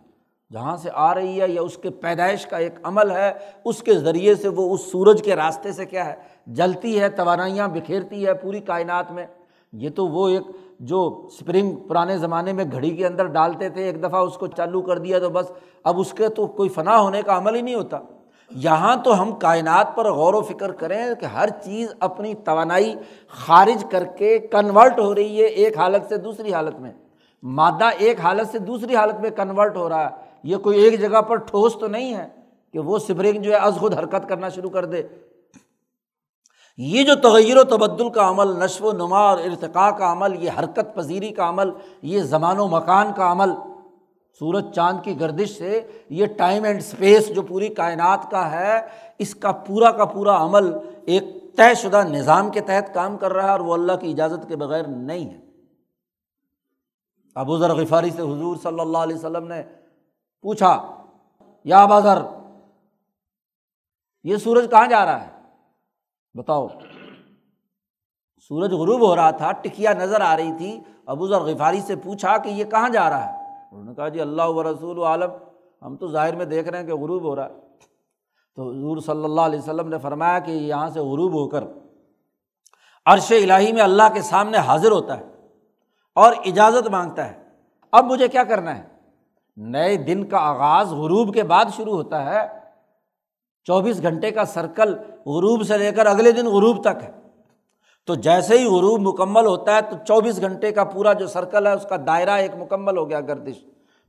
[0.52, 3.32] جہاں سے آ رہی ہے یا اس کے پیدائش کا ایک عمل ہے،
[3.64, 6.14] اس کے ذریعے سے وہ اس سورج کے راستے سے کیا ہے؟
[6.46, 9.26] جلتی ہے، توانائیاں بکھیرتی ہے پوری کائنات میں۔
[9.72, 10.42] یہ تو وہ ایک
[10.82, 14.80] جو اسپرنگ پرانے زمانے میں گھڑی کے اندر ڈالتے تھے، ایک دفعہ اس کو چالو
[14.80, 15.52] کر دیا تو بس
[15.84, 17.98] اب اس کے تو کوئی فنا ہونے کا عمل ہی نہیں ہوتا۔
[18.50, 22.94] یہاں تو ہم کائنات پر غور و فکر کریں کہ ہر چیز اپنی توانائی
[23.28, 26.92] خارج کر کے کنورٹ ہو رہی ہے ایک حالت سے دوسری حالت میں۔
[27.42, 31.20] مادہ ایک حالت سے دوسری حالت میں کنورٹ ہو رہا ہے۔ یہ کوئی ایک جگہ
[31.20, 32.28] پر ٹھوس تو نہیں ہے
[32.72, 35.02] کہ وہ سپرنگ جو ہے از خود حرکت کرنا شروع کر دے۔
[36.78, 40.50] یہ جو تغیر و تبدل کا عمل، نشو و نما اور ارتقاء کا عمل، یہ
[40.58, 41.70] حرکت پذیری کا عمل،
[42.02, 43.50] یہ زمان و مکان کا عمل،
[44.40, 48.80] سورج چاند کی گردش سے یہ ٹائم اینڈ اسپیس جو پوری کائنات کا ہے،
[49.18, 50.72] اس کا پورا کا پورا عمل
[51.06, 51.24] ایک
[51.56, 54.56] طے شدہ نظام کے تحت کام کر رہا ہے اور وہ اللہ کی اجازت کے
[54.56, 55.40] بغیر نہیں ہے۔
[57.36, 59.62] ابو ذر غفاری سے حضور صلی اللہ علیہ وسلم نے
[60.44, 60.72] پوچھا،
[61.66, 62.22] یا بازر
[64.24, 65.31] یہ سورج کہاں جا رہا ہے؟
[66.34, 66.68] بتاؤ۔
[68.48, 72.38] سورج غروب ہو رہا تھا، ٹکیا نظر آ رہی تھی۔ ابو ذر غفاری سے پوچھا
[72.38, 75.30] کہ یہ کہاں جا رہا ہے؟ انہوں نے کہا جی اللہ و رسول عالم،
[75.82, 77.54] ہم تو ظاہر میں دیکھ رہے ہیں کہ غروب ہو رہا ہے۔
[78.56, 81.64] تو حضور صلی اللہ علیہ وسلم نے فرمایا کہ یہاں سے غروب ہو کر
[83.06, 85.24] عرش الٰہی میں اللہ کے سامنے حاضر ہوتا ہے
[86.14, 87.42] اور اجازت مانگتا ہے۔
[87.92, 88.82] اب مجھے کیا کرنا ہے؟
[89.56, 92.61] نئے دن کا آغاز غروب کے بعد شروع ہوتا ہے۔
[93.66, 94.94] چوبیس گھنٹے کا سرکل
[95.26, 97.10] غروب سے لے کر اگلے دن غروب تک ہے۔
[98.06, 101.72] تو جیسے ہی غروب مکمل ہوتا ہے تو چوبیس گھنٹے کا پورا جو سرکل ہے
[101.72, 103.64] اس کا دائرہ ایک مکمل ہو گیا گردش۔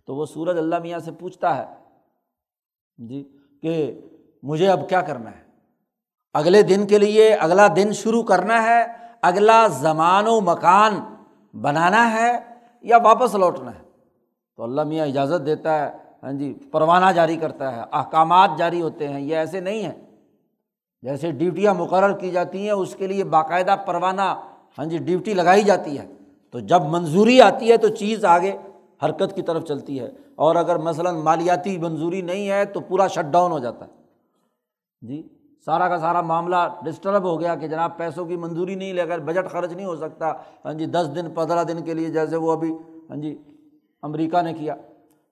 [0.05, 1.65] تو وہ سورج اللہ میاں سے پوچھتا ہے
[2.97, 3.29] جی
[3.61, 4.01] کہ
[4.43, 5.43] مجھے اب کیا کرنا ہے؟
[6.33, 8.83] اگلے دن کے لیے اگلا دن شروع کرنا ہے،
[9.21, 10.99] اگلا زمان و مکان
[11.61, 12.39] بنانا ہے
[12.81, 13.83] یا واپس لوٹنا ہے؟
[14.57, 19.07] تو اللہ میاں اجازت دیتا ہے ہاں جی پروانہ جاری کرتا ہے، احکامات جاری ہوتے
[19.07, 20.05] ہیں، یہ ایسے نہیں ہیں۔
[21.01, 24.35] جیسے ڈیوٹیاں مقرر کی جاتی ہیں، اس کے لیے باقاعدہ پروانہ
[24.77, 26.07] ہاں جی ڈیوٹی لگائی جاتی ہے۔
[26.51, 28.57] تو جب منظوری آتی ہے تو چیز آگے
[29.05, 33.31] حرکت کی طرف چلتی ہے۔ اور اگر مثلاً مالیاتی منظوری نہیں ہے تو پورا شٹ
[33.31, 33.91] ڈاؤن ہو جاتا ہے۔
[35.01, 35.27] جی
[35.65, 36.55] سارا کا سارا معاملہ
[36.85, 39.95] ڈسٹرب ہو گیا کہ جناب پیسوں کی منظوری نہیں لے کر بجٹ خرچ نہیں ہو
[39.95, 40.33] سکتا۔
[40.65, 42.73] ہاں جی دس دن، پندرہ دن کے لیے جیسے وہ ابھی
[43.09, 43.37] ہاں جی
[44.01, 44.75] امریکہ نے کیا۔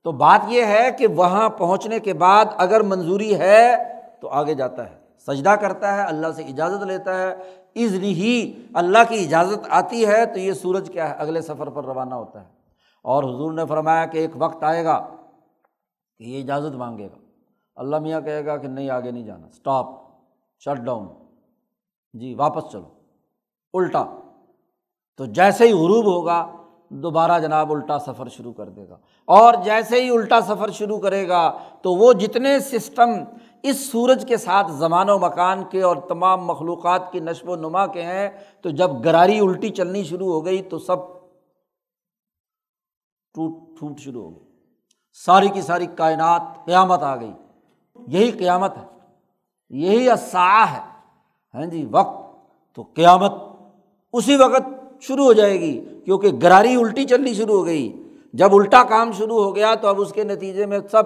[0.04, 3.76] تو بات یہ ہے کہ وہاں پہنچنے کے بعد اگر منظوری ہے
[4.22, 7.36] تو آگے جاتا ہے، سجدہ کرتا ہے، اللہ سے اجازت لیتا ہے۔
[7.76, 11.86] عزن ہی اللہ کی اجازت آتی ہے تو یہ سورج کیا ہے، اگلے سفر پر
[11.86, 12.46] روانہ ہوتا ہے۔
[13.04, 15.08] اور حضور نے فرمایا کہ ایک وقت آئے گا
[16.18, 17.18] کہ یہ اجازت مانگے گا۔
[17.76, 19.86] اللہ میاں کہے گا کہ نہیں، آگے نہیں جانا۔ اسٹاپ
[20.60, 21.08] شٹ ڈاؤن
[22.14, 22.90] جی واپس چلو۔
[23.74, 24.06] الٹا۔
[25.18, 26.61] تو جیسے ہی غروب ہوگا
[26.92, 31.28] دوبارہ جناب الٹا سفر شروع کر دے گا۔ اور جیسے ہی الٹا سفر شروع کرے
[31.28, 33.10] گا، تو وہ جتنے سسٹم
[33.64, 37.88] اس سورج کے ساتھ زمان و مکان کے اور تمام مخلوقات کی نشو و نما
[37.88, 38.30] کے ہیں،
[38.62, 40.96] تو جب گراری الٹی چلنی شروع ہو گئی، تو سب
[43.34, 44.44] ٹوٹ ٹوٹ شروع ہو گئی
[45.26, 47.32] ساری کی ساری کائنات قیامت آ گئی۔
[48.08, 48.84] یہی قیامت ہے۔
[49.70, 50.80] یہی اصا ہے۔
[51.54, 53.34] ہاں جی وقت۔ تو قیامت
[54.14, 54.64] اسی وقت
[55.02, 59.44] شروع ہو جائے گی۔ کیونکہ گراری الٹی چلنی شروع ہو گئی۔ جب الٹا کام شروع
[59.44, 61.04] ہو گیا تو اب اس کے نتیجے میں سب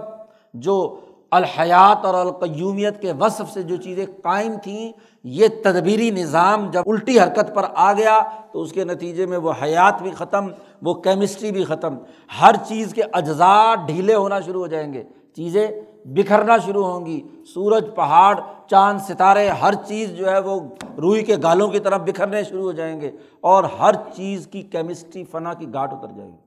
[0.53, 0.95] جو
[1.31, 4.91] الحیات اور القیومیت کے وصف سے جو چیزیں قائم تھیں
[5.27, 8.19] یہ تدبیری نظام جب الٹی حرکت پر آ گیا
[8.51, 10.47] تو اس کے نتیجے میں وہ حیات بھی ختم،
[10.81, 11.97] وہ کیمسٹری بھی ختم۔
[12.41, 15.03] ہر چیز کے اجزاء ڈھیلے ہونا شروع ہو جائیں گے،
[15.35, 15.67] چیزیں
[16.05, 20.59] بکھرنا شروع ہوں گی۔ سورج، پہاڑ، چاند، ستارے، ہر چیز جو ہے وہ
[20.97, 23.11] روئی کے گالوں کی طرف بکھرنے شروع ہو جائیں گے
[23.41, 26.37] اور ہر چیز کی کیمسٹری، فنا کی گاٹ اتر جائے گی۔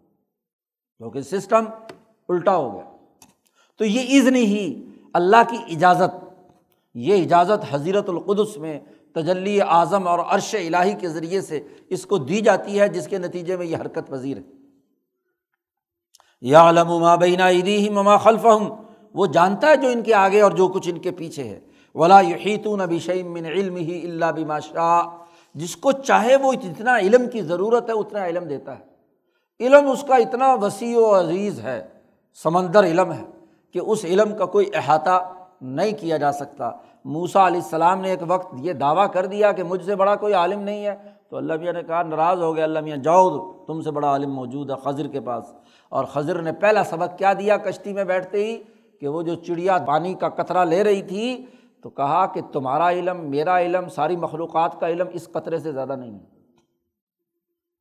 [0.99, 1.65] کیونکہ سسٹم
[2.29, 2.97] الٹا ہو گیا۔
[3.79, 6.28] تو یہ عزن ہی اللہ کی اجازت
[6.95, 8.81] یہ اجازت حضیرت القدس میں
[9.15, 13.19] تجلی اعظم اور عرش الٰہی کے ذریعے سے اس کو دی جاتی ہے، جس کے
[13.19, 14.43] نتیجے میں یہ حرکت پذیر ہے۔
[16.41, 18.77] یا علم مابینہ عیدی ہی مما خلف ہوں
[19.15, 21.61] وہ جانتا ہے جو ان کے آگے اور جو کچھ ان کے پیچھے ہے۔
[21.95, 25.03] ولا یحیطون بشیم من علم ہی اللہ بما شاء،
[25.55, 28.85] جس کو چاہے وہ اتنا علم کی ضرورت ہے اتنا علم دیتا ہے۔
[29.61, 31.87] علم اس کا اتنا وسیع و عزیز ہے،
[32.43, 33.25] سمندر علم ہے
[33.73, 36.71] کہ اس علم کا کوئی احاطہ نہیں کیا جا سکتا۔
[37.05, 40.35] موسا علیہ السلام نے ایک وقت یہ دعویٰ کر دیا کہ مجھ سے بڑا کوئی
[40.35, 40.97] عالم نہیں ہے۔
[41.29, 44.33] تو اللہ میاں نے کہا، ناراض ہو گیا اللہ میاں، جاؤ، تم سے بڑا عالم
[44.33, 45.45] موجود ہے خضر کے پاس۔
[45.89, 48.63] اور خضر نے پہلا سبق کیا دیا کشتی میں بیٹھتے ہی
[49.01, 51.47] کہ وہ جو چڑیا پانی کا قطرہ لے رہی تھی،
[51.83, 55.97] تو کہا کہ تمہارا علم، میرا علم، ساری مخلوقات کا علم اس قطرے سے زیادہ
[55.97, 56.25] نہیں ہے۔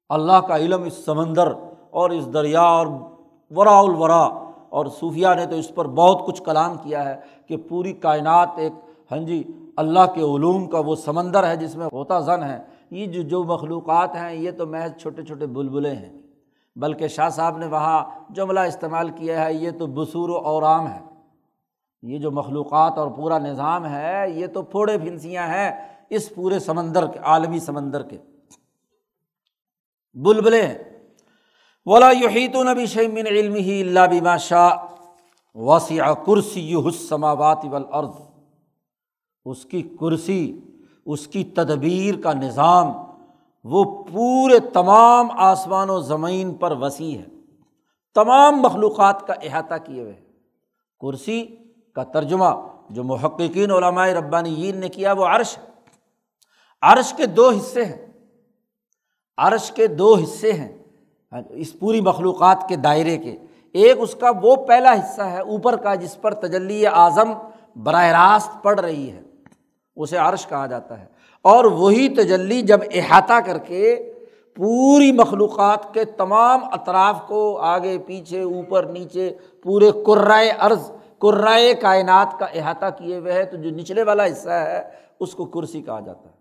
[0.10, 1.52] اللہ کا علم اس سمندر
[1.90, 2.88] اور اس دریا اور
[3.50, 7.16] ورا الورا۔ اور صوفیہ نے تو اس پر بہت کچھ کلام کیا ہے
[7.46, 8.72] کہ پوری کائنات ایک
[9.12, 9.44] ہاں جی
[9.78, 12.60] اللہ کے علوم کا وہ سمندر ہے جس میں ہوتا زن ہے۔
[12.92, 16.22] یہ جو جو مخلوقات ہیں، یہ تو محض چھوٹے چھوٹے بلبلے ہیں۔
[16.76, 21.00] بلکہ شاہ صاحب نے وہاں جملہ استعمال کیا ہے، یہ تو بصور و اورام ہے۔
[22.02, 25.72] یہ جو مخلوقات اور پورا نظام ہے، یہ تو پھوڑے پھنسیاں ہیں
[26.10, 28.18] اس پورے سمندر کے، عالمی سمندر کے۔
[30.14, 30.78] بلبلے ہیں۔
[31.90, 34.78] ولا یحیط و نبی شمن علم ہی اللہ بما شاہ
[35.56, 38.10] وسیع کرسی حسماوات والارض
[39.46, 40.60] اس کی کرسی،
[41.06, 42.94] اس کی تدبیر کا نظام،
[43.64, 47.26] وہ پورے تمام آسمان و زمین پر وسیع ہے۔
[48.16, 50.22] تمام مخلوقات کا احاطہ کیے ہوئے
[51.00, 51.46] کرسی
[51.96, 55.64] کا ترجمہ جو محققین علماء ربانی نے کیا، وہ عرش ہے۔
[56.82, 58.08] عرش کے دو حصے ہیں۔
[59.38, 60.87] عرش کے دو حصے ہیں۔
[61.50, 63.38] اس پوری مخلوقات کے دائرے کے۔
[63.74, 67.34] ایک اس کا وہ پہلا حصہ ہے اوپر کا جس پر تجلی اعظم
[67.84, 69.22] براہ راست پڑ رہی ہے۔
[69.96, 71.06] اسے عرش کہا جاتا ہے۔
[71.42, 74.14] اور وہی تجلی جب احاطہ کر کے
[74.56, 82.40] پوری مخلوقات کے تمام اطراف کو آگے، پیچھے، اوپر، نیچے، پورے کرائے عرض کرائے کائنات
[82.40, 86.00] کا احاطہ کیے ہوئے ہے، تو جو نچلے والا حصہ ہے، اس کو کرسی کہا
[86.00, 86.36] جاتا ہے۔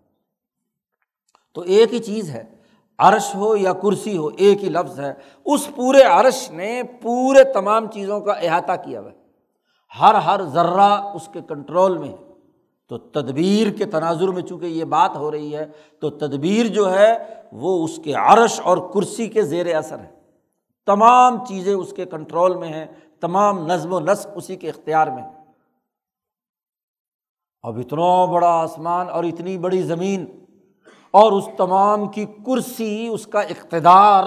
[1.53, 2.56] تو ایک ہی چیز ہے۔
[2.97, 5.13] عرش ہو یا کرسی ہو، ایک ہی لفظ ہے۔
[5.45, 9.17] اس پورے عرش نے پورے تمام چیزوں کا احاطہ کیا ہوا ہے۔
[9.99, 12.27] ہر ہر ذرہ اس کے کنٹرول میں ہے۔
[12.89, 15.65] تو تدبیر کے تناظر میں چونکہ یہ بات ہو رہی ہے،
[15.99, 17.17] تو تدبیر جو ہے
[17.51, 20.11] وہ اس کے عرش اور کرسی کے زیر اثر ہے۔
[20.85, 22.85] تمام چیزیں اس کے کنٹرول میں ہیں،
[23.19, 25.23] تمام نظم و نسق اسی کے اختیار میں
[27.61, 30.25] اب اتنا بڑا آسمان اور اتنی بڑی زمین
[31.17, 34.23] اور اس تمام کی کرسی، اس کا اقتدار،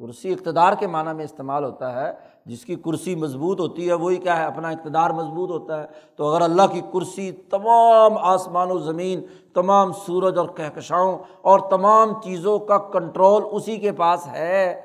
[0.00, 2.12] کرسی اقتدار کے معنیٰ میں استعمال ہوتا ہے،
[2.46, 5.86] جس کی کرسی مضبوط ہوتی ہے، وہی کیا ہے، اپنا اقتدار مضبوط ہوتا ہے۔
[6.16, 9.20] تو اگر اللہ کی کرسی تمام آسمان و زمین،
[9.54, 14.80] تمام سورج اور کہکشاؤں اور تمام چیزوں کا کنٹرول اسی کے پاس ہے،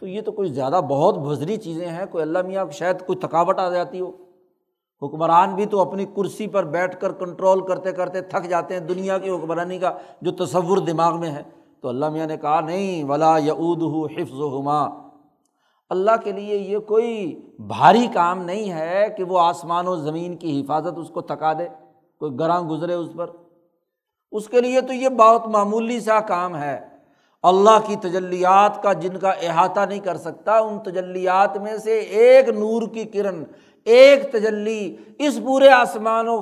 [0.00, 3.58] تو یہ تو کوئی زیادہ بہت بزری چیزیں ہیں، کوئی اللہ میاں شاید کوئی تھکاوٹ
[3.58, 4.10] آ جاتی ہو۔
[5.02, 9.18] حکمران بھی تو اپنی کرسی پر بیٹھ کر کنٹرول کرتے کرتے تھک جاتے ہیں دنیا
[9.18, 9.92] کی حکمرانی کا
[10.22, 11.42] جو تصور دماغ میں ہے۔
[11.80, 15.08] تو اللہ میاں نے کہا، نہیں، ولا یعود ہو حفظ ہما
[15.90, 20.60] اللہ کے لیے یہ کوئی بھاری کام نہیں ہے کہ وہ آسمان و زمین کی
[20.60, 21.68] حفاظت اس کو تھکا دے،
[22.18, 23.30] کوئی گراں گزرے اس پر۔
[24.32, 26.80] اس کے لیے تو یہ بہت معمولی سا کام ہے۔
[27.42, 32.48] اللہ کی تجلیات کا جن کا احاطہ نہیں کر سکتا، ان تجلیات میں سے ایک
[32.48, 33.44] نور کی کرن
[33.96, 36.40] ایک تجلی اس پورے آسمان و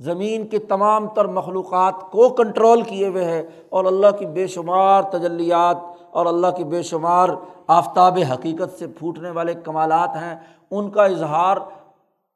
[0.00, 5.02] زمین کے تمام تر مخلوقات کو کنٹرول کیے ہوئے ہے اور اللہ کی بے شمار
[5.02, 5.76] تجلیات
[6.10, 7.28] اور اللہ کی بے شمار
[7.66, 10.34] آفتاب حقیقت سے پھوٹنے والے کمالات ہیں۔
[10.70, 11.56] ان کا اظہار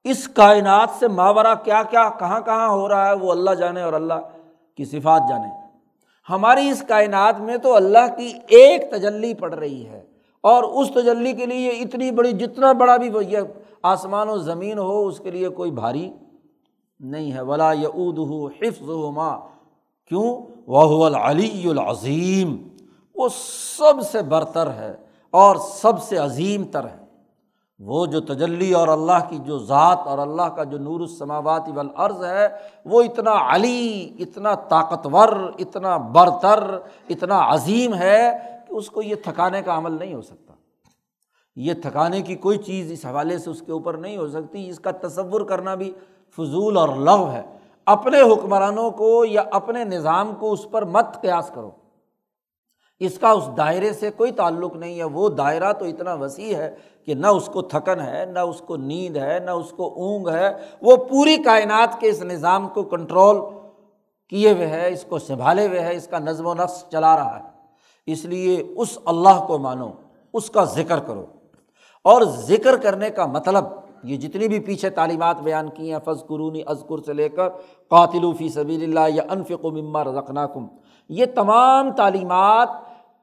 [0.05, 3.93] اس کائنات سے ماورہ کیا کیا، کہاں کہاں ہو رہا ہے، وہ اللہ جانے اور
[3.93, 4.21] اللہ
[4.77, 5.49] کی صفات جانے۔
[6.29, 10.03] ہماری اس کائنات میں تو اللہ کی ایک تجلی پڑ رہی ہے
[10.45, 13.41] اور اس تجلی کے لیے اتنی بڑی، جتنا بڑا بھی یہ
[13.87, 16.13] آسمان و زمین ہو، اس کے لیے کوئی بھاری
[17.01, 19.39] نہیں ہے۔ ولا یعود ہو حفظ ہو ماں
[20.09, 22.69] کیوں؟ وہ العلی العظیم
[23.15, 23.29] وہ
[23.79, 24.95] سب سے برتر ہے
[25.31, 27.07] اور سب سے عظیم تر ہے۔
[27.79, 32.25] وہ جو تجلی اور اللہ کی جو ذات اور اللہ کا جو نور السماوات والارض
[32.25, 32.49] ہے،
[32.85, 36.79] وہ اتنا علی، اتنا طاقتور، اتنا برتر،
[37.09, 38.31] اتنا عظیم ہے
[38.69, 40.46] کہ اس کو یہ تھکانے کا عمل نہیں ہو سکتا۔
[41.57, 44.81] یہ تھکانے کی کوئی چیز اس حوالے سے اس کے اوپر نہیں ہو سکتی، اس
[44.81, 45.93] کا تصور کرنا بھی
[46.37, 47.43] فضول اور لغ ہے۔
[47.87, 51.71] اپنے حکمرانوں کو یا اپنے نظام کو اس پر مت قیاس کرو۔
[52.99, 56.75] اس کا اس دائرے سے کوئی تعلق نہیں ہے۔ وہ دائرہ تو اتنا وسیع ہے
[57.05, 60.29] کہ نہ اس کو تھکن ہے، نہ اس کو نیند ہے، نہ اس کو اونگ
[60.29, 60.53] ہے۔
[60.83, 63.37] وہ پوری کائنات کے اس نظام کو کنٹرول
[64.29, 67.39] کیے ہوئے ہے، اس کو سنبھالے ہوئے ہے، اس کا نظم و نقص چلا رہا
[67.39, 67.45] ہے۔
[68.07, 69.91] اس لیے اس اللہ کو مانو،
[70.33, 71.27] اس کا ذکر کرو۔
[72.07, 73.65] اور ذکر کرنے کا مطلب
[74.03, 77.49] یہ جتنی بھی پیچھے تعلیمات بیان کی ہیں فض قرونی ازکر سے لے کر
[77.91, 80.67] قاتل فی سبیل اللہ یا انفق و مما رقناکم
[81.09, 82.69] یہ تمام تعلیمات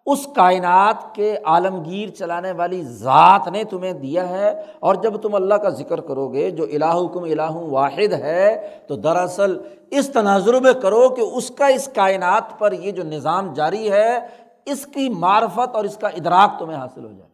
[0.05, 5.53] اس کائنات کے عالمگیر چلانے والی ذات نے تمہیں دیا ہے۔ اور جب تم اللہ
[5.53, 9.57] کا ذکر کرو گے، جو الہ کم الہ واحد ہے، تو دراصل
[9.91, 14.19] اس تناظر میں کرو کہ اس کا اس کائنات پر یہ جو نظام جاری ہے،
[14.65, 17.32] اس کی معرفت اور اس کا ادراک تمہیں حاصل ہو جائے۔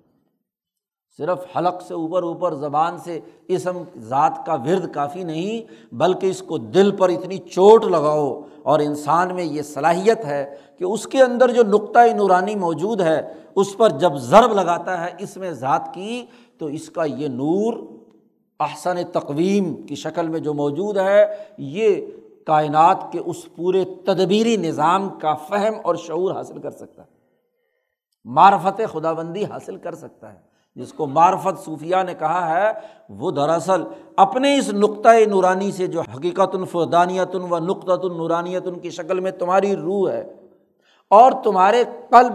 [1.20, 6.41] صرف حلق سے اوپر اوپر زبان سے اسم ذات کا ورد کافی نہیں، بلکہ اس
[6.41, 8.30] کو دل پر اتنی چوٹ لگاؤ
[8.63, 10.43] اور انسان میں یہ صلاحیت ہے
[10.78, 13.22] کہ اس کے اندر جو نقطۂ نورانی موجود ہے،
[13.55, 16.26] اس پر جب ضرب لگاتا ہے اس میں ذات کی،
[16.57, 17.74] تو اس کا یہ نور
[18.59, 21.26] احسن تقویم کی شکل میں جو موجود ہے،
[21.57, 22.01] یہ
[22.45, 27.07] کائنات کے اس پورے تدبیری نظام کا فہم اور شعور حاصل کر سکتا ہے،
[28.26, 32.72] معرفت خدا بندی حاصل کر سکتا ہے۔ جس کو معرفت صوفیہ نے کہا ہے،
[33.09, 33.84] وہ دراصل
[34.15, 39.76] اپنے اس نقطۂ نورانی سے جو حقیقت الفدانیت و نقطۃ النورانیت کی شکل میں تمہاری
[39.76, 40.34] روح ہے
[41.09, 42.34] اور تمہارے قلب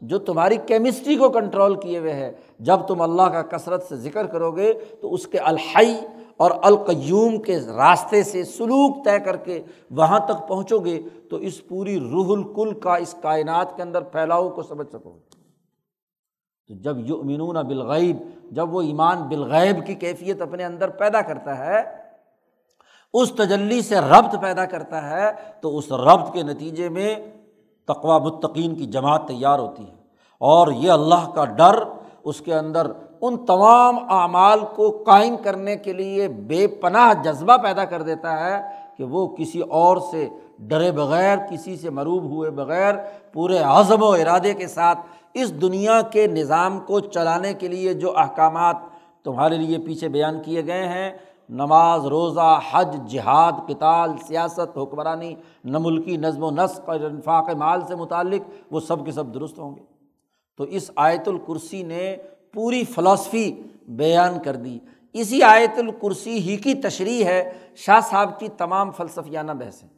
[0.00, 4.26] جو تمہاری کیمسٹری کو کنٹرول کیے ہوئے ہے جب تم اللہ کا کثرت سے ذکر
[4.26, 5.94] کرو گے تو اس کے الحی
[6.36, 11.00] اور القیوم کے راستے سے سلوک طے کر کے وہاں تک پہنچو گے
[11.30, 15.27] تو اس پوری روح الکل کا اس کائنات کے اندر پھیلاؤ کو سمجھ سکو گے۔
[16.68, 18.16] تو جب یو امینون بالغیب،
[18.50, 21.82] جب وہ ایمان بالغیب کی کیفیت اپنے اندر پیدا کرتا ہے،
[23.12, 27.14] اس تجلی سے ربط پیدا کرتا ہے، تو اس ربط کے نتیجے میں
[27.86, 29.94] تقوا متقین کی جماعت تیار ہوتی ہے۔
[30.38, 31.84] اور یہ اللہ کا ڈر
[32.24, 32.86] اس کے اندر
[33.20, 38.60] ان تمام اعمال کو قائم کرنے کے لیے بے پناہ جذبہ پیدا کر دیتا ہے
[38.96, 42.94] کہ وہ کسی اور سے ڈرے بغیر، کسی سے مروب ہوئے بغیر،
[43.32, 44.98] پورے عزم و ارادے کے ساتھ
[45.34, 48.76] اس دنیا کے نظام کو چلانے کے لیے جو احکامات
[49.24, 51.18] تمہارے لیے پیچھے بیان کیے گئے ہیں،
[51.48, 57.80] نماز، روزہ، حج، جہاد کتال سیاست، حکمرانی نہ ملکی نظم و نسق اور انفاق مال
[57.88, 59.82] سے متعلق، وہ سب کے سب درست ہوں گے۔
[60.56, 62.16] تو اس آیت الکرسی نے
[62.52, 64.78] پوری فلاسفی بیان کر دی۔
[65.12, 69.88] اسی آیت الکرسی ہی کی تشریح ہے، شاہ صاحب کی تمام فلسفیانہ بحثیں۔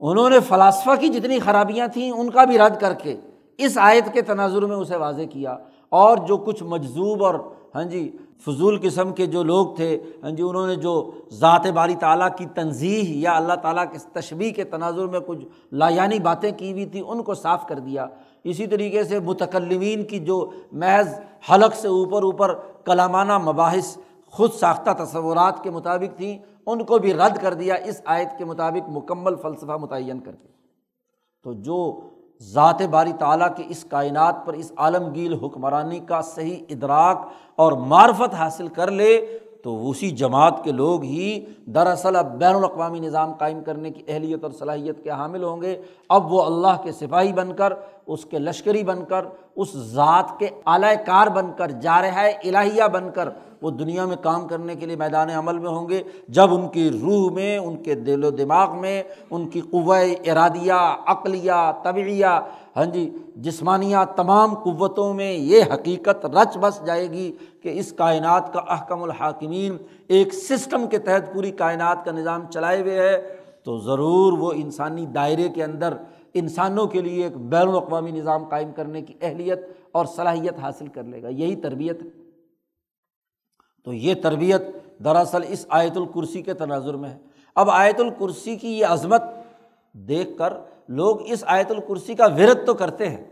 [0.00, 3.16] انہوں نے فلاسفہ کی جتنی خرابیاں تھیں، ان کا بھی رد کر کے
[3.58, 5.56] اس آیت کے تناظر میں اسے واضح کیا
[5.88, 7.34] اور جو کچھ مجذوب اور
[7.74, 8.10] ہاں جی
[8.46, 12.46] فضول قسم کے جو لوگ تھے ہاں جی انہوں نے جو ذات باری تعالیٰ کی
[12.54, 17.02] تنظیح یا اللہ تعالیٰ کے تشبیح کے تناظر میں کچھ لایانی باتیں کی ہوئی تھیں،
[17.02, 18.06] ان کو صاف کر دیا۔
[18.44, 21.08] اسی طریقے سے متکلمین کی جو محض
[21.52, 22.54] حلق سے اوپر اوپر
[22.84, 23.96] کلامانہ مباحث،
[24.32, 28.44] خود ساختہ تصورات کے مطابق تھیں، ان کو بھی رد کر دیا، اس آیت کے
[28.44, 30.48] مطابق مکمل فلسفہ متعین کر کے
[31.44, 32.00] تو جو
[32.40, 38.34] ذات باری تعالیٰ کے اس کائنات پر اس عالمگیر حکمرانی کا صحیح ادراک اور معرفت
[38.34, 43.62] حاصل کر لے، تو اسی جماعت کے لوگ ہی دراصل اب بین الاقوامی نظام قائم
[43.62, 47.52] کرنے کی اہلیت اور صلاحیت کے حامل ہوں گے۔ اب وہ اللہ کے سپاہی بن
[47.56, 47.72] کر،
[48.06, 49.24] اس کے لشکری بن کر
[49.58, 53.28] اس ذات کے اعلی کار بن کر جارحہ الہیہ بن کر۔
[53.62, 56.90] وہ دنیا میں کام کرنے کے لیے میدان عمل میں ہوں گے۔ جب ان کی
[57.02, 62.40] روح میں، ان کے دل و دماغ میں، ان کی قوۂ ارادیہ، عقلیہ، طبعیہ
[62.76, 67.32] ہاں جی جسمانیہ تمام قوتوں میں یہ حقیقت رچ بس جائے گی
[67.62, 69.76] کہ اس کائنات کا احکم الحاکمین
[70.08, 73.34] ایک سسٹم کے تحت پوری کائنات کا نظام چلائے ہوئے ہے۔
[73.64, 75.94] تو ضرور وہ انسانی دائرے کے اندر
[76.38, 79.60] انسانوں کے لیے ایک بین الاقوامی نظام قائم کرنے کی اہلیت
[79.92, 82.08] اور صلاحیت حاصل کر لے گا۔ یہی تربیت ہے۔
[83.84, 84.62] تو یہ تربیت
[85.04, 87.18] دراصل اس آیت الکرسی کے تناظر میں ہے۔
[87.54, 89.22] اب آیت الکرسی کی یہ عظمت
[89.92, 90.52] دیکھ کر
[90.88, 93.24] لوگ اس آیت الکرسی کا ورت تو کرتے ہیں۔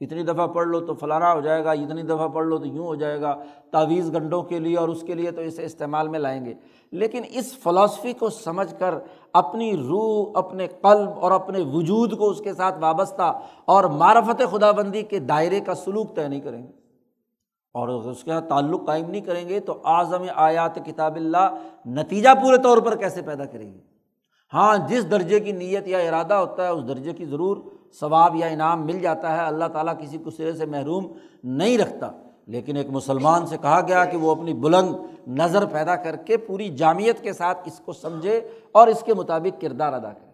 [0.00, 2.86] اتنی دفعہ پڑھ لو تو فلانا ہو جائے گا، اتنی دفعہ پڑھ لو تو یوں
[2.86, 6.18] ہو جائے گا، تعویذ گنڈوں کے لیے اور اس کے لیے تو اسے استعمال میں
[6.18, 6.54] لائیں گے۔
[6.92, 8.94] لیکن اس فلاسفی کو سمجھ کر
[9.32, 14.70] اپنی روح، اپنے قلب اور اپنے وجود کو اس کے ساتھ وابستہ اور معرفت خدا
[14.70, 16.80] بندی کے دائرے کا سلوک طے نہیں کریں گے۔
[17.74, 21.56] اور اس کے ساتھ تعلق قائم نہیں کریں گے تو اعظم آیات کتاب اللہ
[21.86, 23.78] نتیجہ پورے طور پر کیسے پیدا کریں گے؟
[24.54, 27.56] ہاں جس درجے کی نیت یا ارادہ ہوتا ہے، اس درجے کی ضرور
[28.00, 31.12] ثواب یا انعام مل جاتا ہے، اللہ تعالیٰ کسی کو سرے سے محروم
[31.44, 32.10] نہیں رکھتا۔
[32.50, 34.94] لیکن ایک مسلمان سے کہا گیا کہ وہ اپنی بلند
[35.28, 39.60] نظر پیدا کر کے پوری جامعت کے ساتھ اس کو سمجھے اور اس کے مطابق
[39.60, 40.30] کردار ادا کرے۔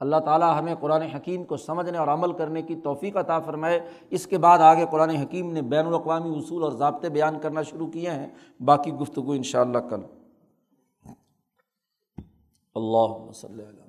[0.00, 3.80] اللہ تعالیٰ ہمیں قرآن حکیم کو سمجھنے اور عمل کرنے کی توفیق عطا فرمائے۔
[4.10, 7.86] اس کے بعد آگے قرآن حکیم نے بین الاقوامی اصول اور ضابطے بیان کرنا شروع
[7.86, 8.26] کیے ہیں۔
[8.60, 10.00] باقی گفتگو ان شاء اللہ کل
[12.74, 13.83] اللہ وسلم۔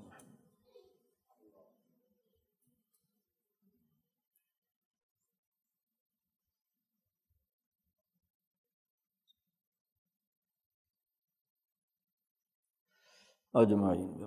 [13.55, 14.25] اجمعین